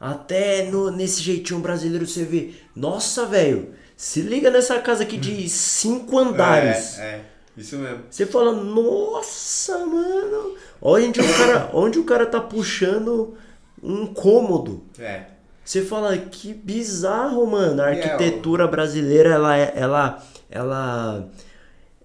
[0.01, 2.51] Até no, nesse jeitinho brasileiro você vê.
[2.75, 3.75] Nossa, velho.
[3.97, 6.99] Se liga nessa casa aqui de cinco andares.
[6.99, 7.21] É, é,
[7.57, 8.05] isso mesmo.
[8.11, 10.55] Você fala, nossa, mano.
[10.81, 13.35] Onde o cara, onde o cara tá puxando
[13.83, 14.85] um cômodo.
[14.99, 15.25] É.
[15.69, 17.83] Você fala, que bizarro, mano.
[17.83, 21.31] A é, arquitetura brasileira, ela, é- ela, ela,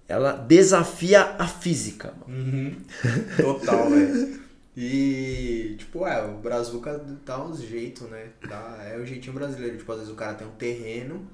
[0.06, 2.12] ela desafia a física.
[2.20, 2.42] mano.
[2.42, 2.76] Uhum.
[3.40, 4.38] Total, velho.
[4.76, 8.32] E, tipo, é, o Brazuca dá uns jeitos, né?
[8.46, 9.78] Dá, é o jeitinho brasileiro.
[9.78, 11.26] Tipo, às vezes o cara tem um terreno,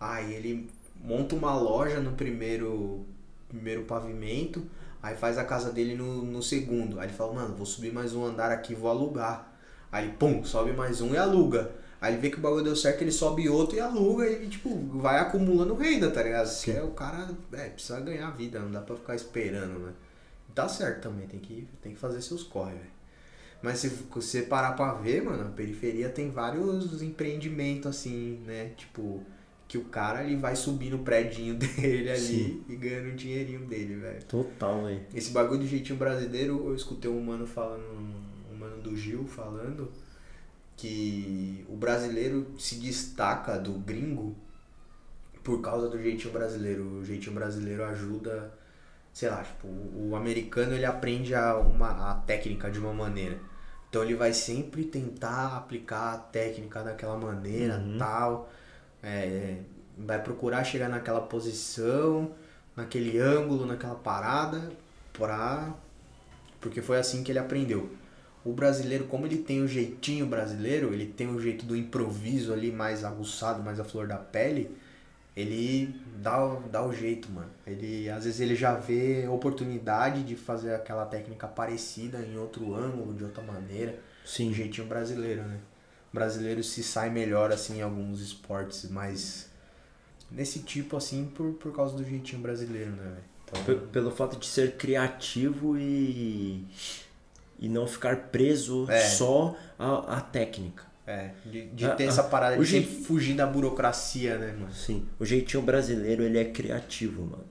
[0.00, 0.68] aí ele
[1.00, 3.06] monta uma loja no primeiro,
[3.48, 4.66] primeiro pavimento,
[5.00, 6.98] aí faz a casa dele no, no segundo.
[6.98, 9.49] Aí ele fala, mano, vou subir mais um andar aqui, vou alugar.
[9.92, 11.70] Aí pum, sobe mais um e aluga.
[12.00, 14.74] Aí ele vê que o bagulho deu certo, ele sobe outro e aluga e, tipo,
[14.98, 16.48] vai acumulando renda, tá ligado?
[16.48, 19.92] Porque o cara, é, precisa ganhar vida, não dá pra ficar esperando, né?
[20.54, 23.00] Tá certo também, tem que, tem que fazer seus corre, velho.
[23.62, 28.70] Mas se você parar pra ver, mano, a periferia tem vários empreendimentos assim, né?
[28.76, 29.22] Tipo,
[29.68, 32.64] que o cara ele vai subir no predinho dele ali Sim.
[32.68, 34.24] e ganhando o dinheirinho dele, velho.
[34.24, 35.02] Total, velho.
[35.14, 37.84] Esse bagulho do jeitinho brasileiro, eu escutei um mano falando,
[38.80, 39.90] do Gil falando
[40.76, 44.36] que o brasileiro se destaca do gringo
[45.42, 46.84] por causa do jeitinho brasileiro.
[47.00, 48.52] O jeitinho brasileiro ajuda,
[49.12, 53.38] sei lá, tipo, o o americano ele aprende a, uma, a técnica de uma maneira.
[53.88, 57.98] Então ele vai sempre tentar aplicar a técnica daquela maneira, Uhum.
[57.98, 58.50] tal.
[59.02, 59.58] É,
[59.98, 62.32] vai procurar chegar naquela posição,
[62.76, 64.70] naquele ângulo, naquela parada,
[65.12, 65.74] pra...
[66.60, 67.90] porque foi assim que ele aprendeu.
[68.44, 72.72] O brasileiro, como ele tem o jeitinho brasileiro, ele tem o jeito do improviso ali
[72.72, 74.74] mais aguçado, mais a flor da pele,
[75.36, 77.50] ele dá, o- dá o jeito, mano.
[77.66, 83.14] Ele, às vezes ele já vê oportunidade de fazer aquela técnica parecida em outro ângulo,
[83.14, 83.98] de outra maneira.
[84.24, 84.52] Sim.
[84.52, 85.58] Jeitinho brasileiro, né?
[86.12, 89.48] O brasileiro se sai melhor, assim, em alguns esportes mais...
[90.30, 93.24] Nesse tipo, assim, por, por causa do jeitinho brasileiro, né, velho?
[93.74, 96.64] Então, Pelo fato de ser criativo e.
[97.60, 98.98] e não ficar preso É.
[99.00, 100.84] só à, à técnica.
[101.06, 104.72] é, de, de ter essa parada de sempre fugir da burocracia, né, mano?
[104.72, 105.06] Sim.
[105.18, 107.44] O jeitinho brasileiro, ele é criativo, mano.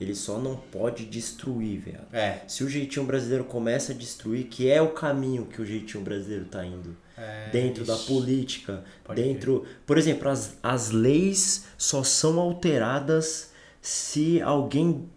[0.00, 2.00] Ele só não pode destruir, velho.
[2.12, 6.02] É, Se o jeitinho brasileiro começa a destruir, que é o caminho que o jeitinho
[6.02, 6.96] brasileiro tá indo.
[7.16, 8.06] É, dentro da isso.
[8.06, 15.08] política, Pode dentro, por exemplo, as, as leis só são alteradas se alguém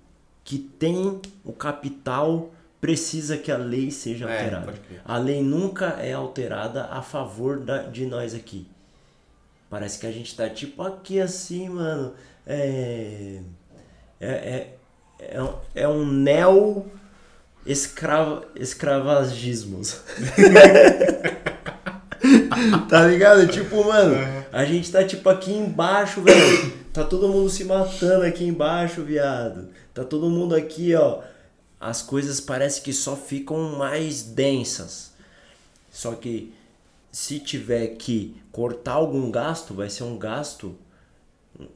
[0.44, 2.54] que tem o capital
[2.86, 4.74] precisa que a lei seja É, alterada.
[5.04, 8.68] A lei nunca é alterada a favor da, de nós aqui.
[9.70, 12.14] Parece que a gente tá tipo aqui assim, mano.
[12.46, 13.40] É.
[14.22, 14.76] É, é,
[15.20, 16.86] é, um- é um neo
[17.66, 20.00] escrava, escravagismos.
[22.90, 23.48] tá ligado?
[23.48, 24.16] Tipo, mano,
[24.52, 26.86] a gente tá tipo aqui embaixo, velho.
[26.94, 29.70] Tá todo mundo se matando aqui embaixo, viado.
[29.94, 31.20] Tá todo mundo aqui, ó.
[31.80, 35.12] As coisas parece que só ficam mais densas.
[35.92, 36.54] Só que
[37.12, 40.76] se tiver que cortar algum gasto, vai ser um gasto,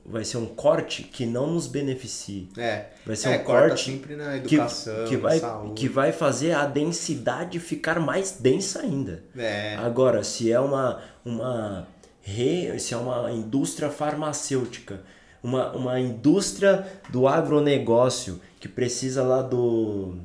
[0.05, 2.49] vai ser um corte que não nos beneficie.
[2.57, 5.73] É, Vai ser é, um corte sempre na que, educação, que, na vai, saúde.
[5.75, 9.23] que vai fazer a densidade ficar mais densa ainda.
[9.37, 11.87] É, Agora, se é uma, uma,
[12.21, 15.01] re, se é uma indústria farmacêutica,
[15.43, 20.17] uma, uma indústria do agronegócio que precisa lá do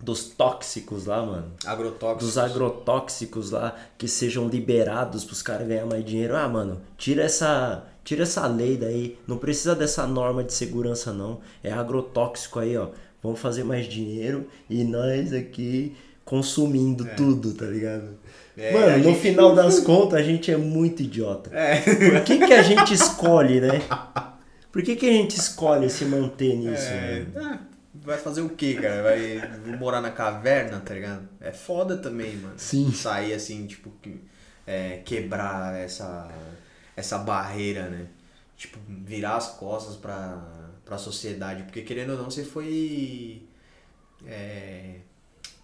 [0.00, 1.52] dos tóxicos lá, mano.
[1.66, 2.26] agrotóxicos.
[2.26, 6.36] Dos agrotóxicos lá que sejam liberados pros caras ganhar mais dinheiro.
[6.36, 9.18] Ah, mano, tira essa, tira essa lei daí.
[9.26, 11.40] Não precisa dessa norma de segurança não.
[11.64, 12.90] É agrotóxico aí, ó.
[13.22, 15.96] vamos fazer mais dinheiro e nós aqui
[16.28, 17.14] consumindo É.
[17.14, 18.18] tudo, tá ligado?
[18.54, 21.48] É, Mano, no final das contas a gente é muito idiota.
[21.56, 21.80] É.
[21.80, 23.80] Por que, que a gente escolhe, né?
[24.70, 27.60] Por que, que a gente escolhe se manter nisso, É, né?
[27.94, 29.02] vai fazer o quê, cara?
[29.02, 31.26] Vai morar na caverna, tá ligado?
[31.40, 32.54] É foda também, mano.
[32.58, 32.92] Sim.
[32.92, 34.20] Sair assim, tipo, que-
[34.66, 36.28] é, quebrar essa,
[36.94, 38.06] essa barreira, né?
[38.56, 40.42] Tipo, virar as costas pra,
[40.84, 41.62] pra sociedade.
[41.62, 43.42] Porque querendo ou não, você foi.
[44.26, 44.96] É,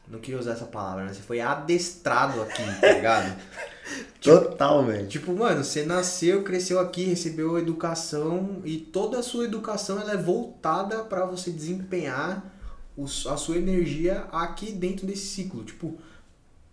[0.09, 1.13] não queria usar essa palavra, né?
[1.13, 3.37] Você foi adestrado aqui, tá ligado?
[4.21, 5.07] Total, velho.
[5.09, 10.17] Tipo, mano, você nasceu, cresceu aqui, recebeu educação e toda a sua educação ela é
[10.17, 12.43] voltada pra você desempenhar
[12.97, 15.63] os- a sua energia aqui dentro desse ciclo.
[15.65, 15.99] Tipo,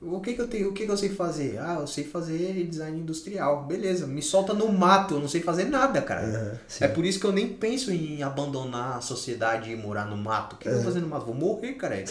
[0.02, 1.60] o que que eu tenho, o que que eu sei fazer?
[1.60, 3.66] Ah, eu sei fazer design industrial.
[3.66, 6.60] Beleza, me solta no mato, eu não sei fazer nada, cara.
[6.68, 6.86] Sim.
[6.86, 10.56] É por isso que eu nem penso em abandonar a sociedade e morar no mato.
[10.56, 11.26] O que eu vou fazer no mato?
[11.26, 12.04] Vou morrer, cara.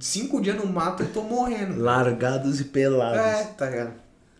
[0.00, 1.80] Cinco dias no mato eu tô morrendo.
[1.80, 3.18] Largados e pelados.
[3.18, 3.94] É, tá ligado?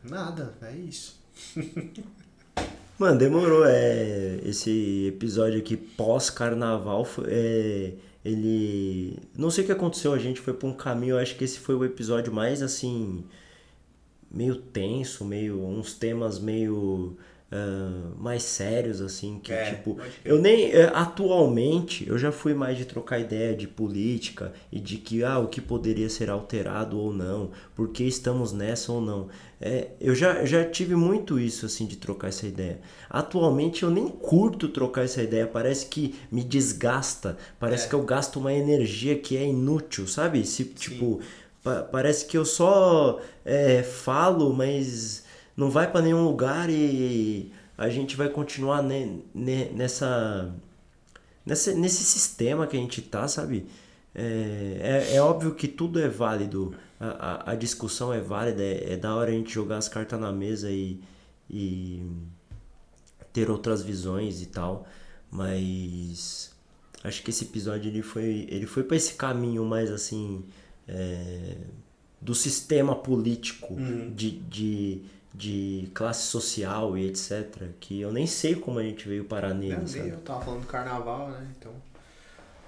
[0.05, 1.20] Nada, é isso.
[2.99, 3.64] Mano, demorou.
[3.66, 7.93] É, esse episódio aqui pós-carnaval, foi- é,
[8.24, 9.18] ele.
[9.37, 11.16] Não sei o que aconteceu, a gente foi pra um caminho.
[11.16, 13.22] Eu acho que esse foi o episódio mais assim.
[14.30, 15.62] meio tenso, meio.
[15.66, 17.16] uns temas meio.
[17.51, 19.99] Ah, mais sérios, assim, que É, tipo.
[20.24, 20.72] Eu nem.
[20.72, 25.38] é, atualmente, eu já fui mais de trocar ideia de política e de que, ah,
[25.38, 29.28] o que poderia ser alterado ou não, por que estamos nessa ou não.
[29.61, 32.80] É, eu já, já tive muito isso, assim, de trocar essa ideia.
[33.09, 37.88] Atualmente eu nem curto trocar essa ideia, parece que me desgasta, parece É.
[37.88, 40.44] que eu gasto uma energia que é inútil, sabe?
[40.44, 41.20] Se, tipo,
[41.62, 45.24] pa- parece que eu só é, falo, mas
[45.57, 50.53] não vai pra nenhum lugar e a gente vai continuar ne- ne- nessa,
[51.45, 53.67] nessa, nesse sistema que a gente tá, sabe?
[54.15, 58.95] É, é, é óbvio que tudo é válido, a, a, a discussão é válida, é,
[58.95, 61.01] é da hora a gente jogar as cartas na mesa e,
[61.51, 62.03] e
[63.33, 64.87] ter outras visões e tal,
[65.31, 66.51] mas
[67.05, 70.45] acho que esse episódio ele foi, ele foi para esse caminho mais assim
[70.89, 71.57] é,
[72.21, 74.13] do sistema político, Uhum.
[74.15, 75.03] de, de,
[75.37, 77.64] de classe social e etc.
[77.78, 80.09] Que eu nem sei como a gente veio parar nele, É, sabe?
[80.09, 81.47] eu tava falando do carnaval, né?
[81.59, 81.72] Então.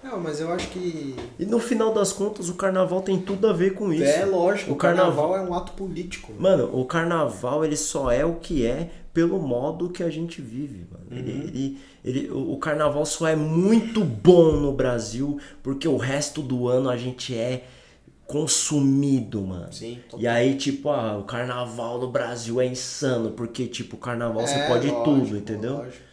[0.05, 1.17] Não, mas eu acho que.
[1.39, 4.05] E no final das contas o carnaval tem tudo a ver com isso.
[4.05, 6.33] É lógico, O o carnaval, é um ato político.
[6.39, 10.87] Mano, o carnaval ele só é o que é pelo modo que a gente vive,
[10.93, 11.07] mano.
[11.11, 11.41] Ele, Uhum.
[11.49, 16.69] ele, ele- o o carnaval só é muito bom no Brasil porque o resto do
[16.69, 17.65] ano a gente é
[18.29, 19.73] consumido, mano.
[19.73, 20.21] Sim, total.
[20.21, 24.69] E aí, tipo, ah, o carnaval no Brasil é insano, porque, tipo, carnaval você É,
[24.69, 25.75] pode lógico, tudo, entendeu?
[25.79, 26.09] lógico.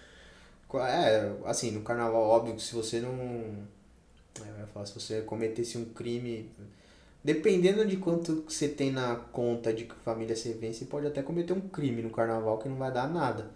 [0.76, 3.11] É, assim, no carnaval, óbvio que se você não.
[3.11, 6.49] é, Eu ia falar, se você cometesse um crime.
[7.24, 11.24] Dependendo de quanto você tem na conta de que família você vem, você pode até
[11.24, 13.49] cometer um crime no carnaval que não vai dar nada.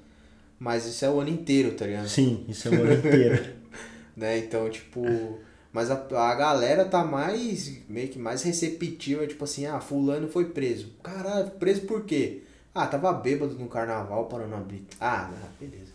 [0.60, 2.08] Mas isso é o ano inteiro, tá ligado?
[2.08, 3.56] Sim, isso é o ano inteiro.
[4.18, 4.38] né?
[4.40, 5.40] Então, tipo,
[5.72, 10.46] mas a, a galera tá mais, meio que mais receptiva, tipo assim, ah, fulano foi
[10.46, 10.94] preso.
[11.04, 12.44] Caralho, preso por quê?
[12.74, 14.28] Ah, tava bêbado no carnaval
[14.68, 14.96] brita.
[15.00, 15.92] Ah, beleza.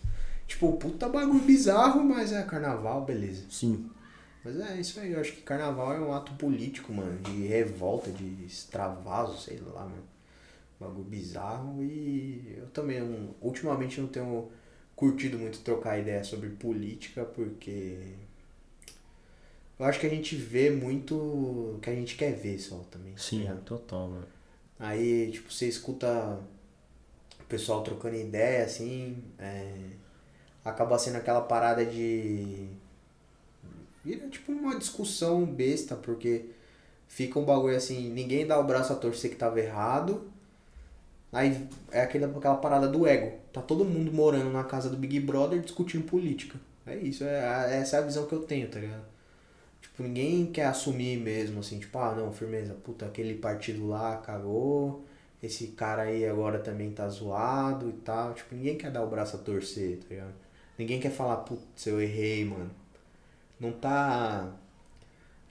[0.46, 3.44] Tipo, puta bagulho bizarro, mas é carnaval, beleza.
[3.50, 3.90] Sim.
[4.44, 8.10] Mas é isso aí, eu acho que carnaval é um ato político, mano, de revolta,
[8.10, 10.04] de extravaso, sei lá, mano.
[10.78, 13.00] Bagulho bizarro e eu também,
[13.40, 14.50] ultimamente, não tenho
[14.94, 18.14] curtido muito trocar ideia sobre política, porque
[19.78, 23.14] eu acho que a gente vê muito o que a gente quer ver só também.
[23.14, 23.62] tá Sim, ligado?
[23.64, 24.28] total, mano.
[24.78, 26.40] Aí, tipo, você escuta
[27.40, 29.74] o pessoal trocando ideia, assim, é,
[30.64, 32.68] acaba sendo aquela parada de.
[34.04, 36.46] Vira tipo uma discussão besta, porque
[37.08, 40.30] fica um bagulho assim, ninguém dá o braço a torcer que tava errado.
[41.32, 43.38] Aí é aquela, aquela parada do ego.
[43.52, 46.58] Tá todo mundo morando na casa do Big Brother discutindo política.
[46.86, 49.04] É isso, é, a- essa é a visão que eu tenho, tá ligado?
[49.94, 55.04] Tipo, ninguém quer assumir mesmo, assim, tipo, ah, não, firmeza, puta, aquele partido lá cagou,
[55.40, 58.34] esse cara aí agora também tá zoado e tal.
[58.34, 60.34] Tipo, ninguém quer dar o braço a torcer, tá ligado?
[60.76, 62.70] Ninguém quer falar, putz, eu errei, mano.
[63.60, 64.52] Não tá.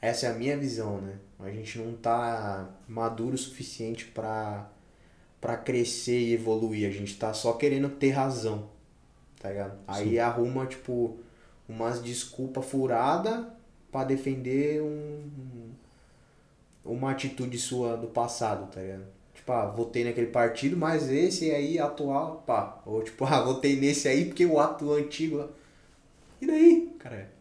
[0.02, 1.20] Essa é a minha visão, né?
[1.40, 4.70] A gente não tá maduro o suficiente pra,
[5.40, 6.90] pra crescer e evoluir.
[6.90, 8.70] A gente tá só querendo ter razão,
[9.40, 9.80] tá ligado?
[9.88, 11.18] Aí arruma, tipo,
[11.70, 13.46] umas desculpas furadas
[13.94, 15.22] pra defender um,
[16.84, 19.06] uma atitude sua do passado, tá ligado?
[19.34, 22.82] Tipo, ah, votei naquele partido, mas esse aí atual, pá.
[22.86, 25.50] Ou tipo, ah, votei nesse aí porque o ato antigo.
[26.42, 27.32] E daí, cara?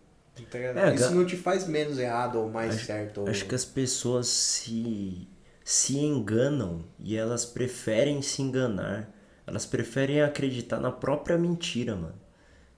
[0.51, 0.59] Tá?
[0.91, 3.21] É, Isso não te faz menos errado ou mais certo.
[3.23, 5.29] ou- Acho que as pessoas se,
[5.65, 9.11] se enganam e elas preferem se enganar.
[9.47, 12.15] Elas preferem acreditar na própria mentira, mano.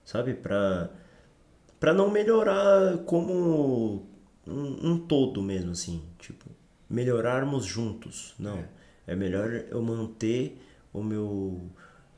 [0.05, 0.35] Sabe?
[0.35, 0.91] Pra,
[1.85, 4.07] pra não melhorar como
[4.47, 6.03] um, um todo mesmo, assim.
[6.19, 6.47] Tipo,
[6.89, 8.35] melhorarmos juntos.
[8.39, 8.65] Não.
[9.07, 10.59] É melhor eu manter
[10.95, 11.61] o meu,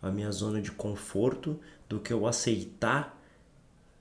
[0.01, 1.59] a minha zona de conforto
[1.89, 3.21] do que eu aceitar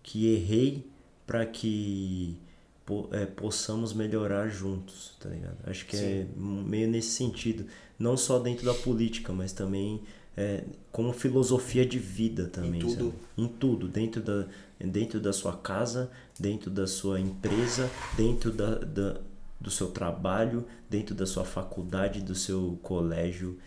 [0.04, 0.88] que errei
[1.26, 2.38] para que
[2.86, 5.58] po- é, possamos melhorar juntos, tá ligado?
[5.66, 7.66] Acho que é meio nesse sentido,
[7.98, 10.04] não só dentro da política, mas também
[10.38, 12.94] é, como filosofia de vida também, tudo.
[12.94, 13.14] sabe?
[13.38, 14.48] Em tudo, dentro da,
[14.80, 19.18] dentro da sua casa, dentro da sua empresa, dentro da, da,
[19.60, 23.58] do seu trabalho, dentro da sua faculdade, do seu colégio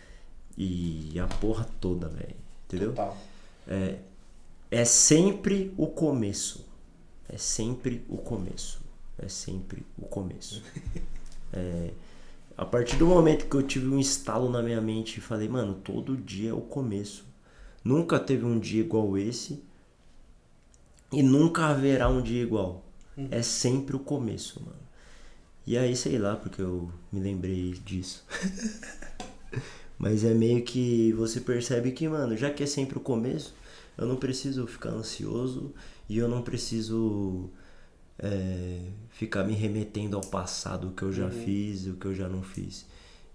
[0.57, 2.35] e a porra toda, velho.
[2.67, 2.89] Entendeu?
[2.89, 3.17] Total.
[4.71, 6.65] É sempre o começo.
[7.27, 8.79] É sempre o começo.
[9.17, 10.63] É sempre o começo.
[11.51, 11.89] É,
[12.55, 15.73] a partir do momento que eu tive um estalo na minha mente e falei, mano,
[15.73, 17.25] todo dia é o começo.
[17.83, 19.63] Nunca teve um dia igual esse.
[21.11, 22.85] E nunca haverá um dia igual.
[23.31, 24.79] É sempre o começo, mano.
[25.65, 28.25] E aí, sei lá, porque eu me lembrei disso.
[29.97, 33.53] Mas é meio que você percebe que, mano, já que é sempre o começo,
[33.97, 35.73] eu não preciso ficar ansioso
[36.07, 37.49] e eu não preciso
[38.17, 38.79] é,
[39.09, 42.29] ficar me remetendo ao passado, o que eu já fiz e o que eu já
[42.29, 42.85] não fiz.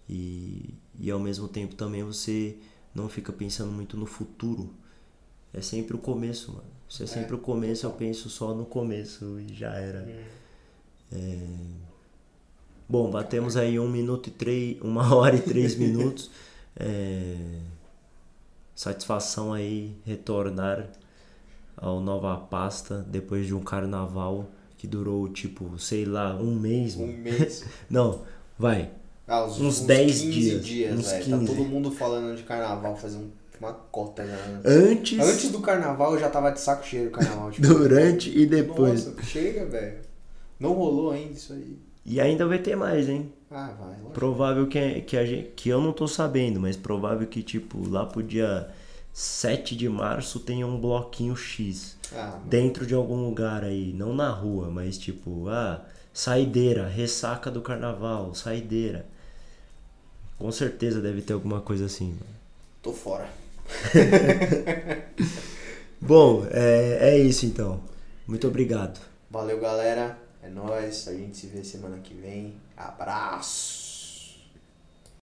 [0.08, 2.56] E, e ao mesmo tempo também você
[2.94, 4.70] não fica pensando muito no futuro.
[5.52, 6.73] É sempre o começo, mano.
[6.88, 10.06] Se é sempre o começo, eu penso só no começo e já era.
[11.12, 11.38] É,
[12.88, 16.30] Bom, batemos aí um minuto e três, uma hora e três minutos.
[16.76, 17.36] É,
[18.74, 20.88] Satisfação aí retornar
[21.76, 26.96] ao Nova Pasta depois de um carnaval que durou tipo, sei lá, um mês.
[26.96, 27.64] Um mês.
[27.88, 28.22] Não,
[28.58, 28.90] vai.
[29.26, 31.24] Ah, uns, Uns uns 10 15 dias, uns velho.
[31.24, 31.46] 15.
[31.46, 33.30] Tá todo mundo falando de carnaval, fazer um-
[33.64, 34.32] uma cota já.
[34.32, 34.62] né?
[34.64, 37.50] Antes, Antes do carnaval eu já tava de saco cheio do carnaval.
[37.52, 39.06] Tipo, durante e depois.
[39.06, 39.98] Nossa, chega, velho.
[40.58, 41.78] Não rolou ainda isso aí.
[42.06, 43.32] E ainda vai ter mais, hein?
[43.50, 44.10] Ah, vai, lógico.
[44.10, 48.04] Provável que, que, a gente, que eu não tô sabendo, mas provável que, tipo, lá
[48.04, 48.68] pro dia
[49.12, 51.96] 7 de março tenha um bloquinho X.
[52.14, 52.38] Ah.
[52.44, 58.34] Dentro de algum lugar aí, não na rua, mas tipo, ah, saideira, ressaca do carnaval,
[58.34, 59.06] saideira.
[60.38, 62.18] Com certeza deve ter alguma coisa assim.
[62.82, 63.28] Tô fora.
[66.00, 67.80] Bom, é, é isso então.
[68.26, 69.00] Muito obrigado.
[69.30, 70.18] Valeu, galera.
[70.42, 71.08] É nóis.
[71.08, 72.54] A gente se vê semana que vem.
[72.76, 73.83] Abraço.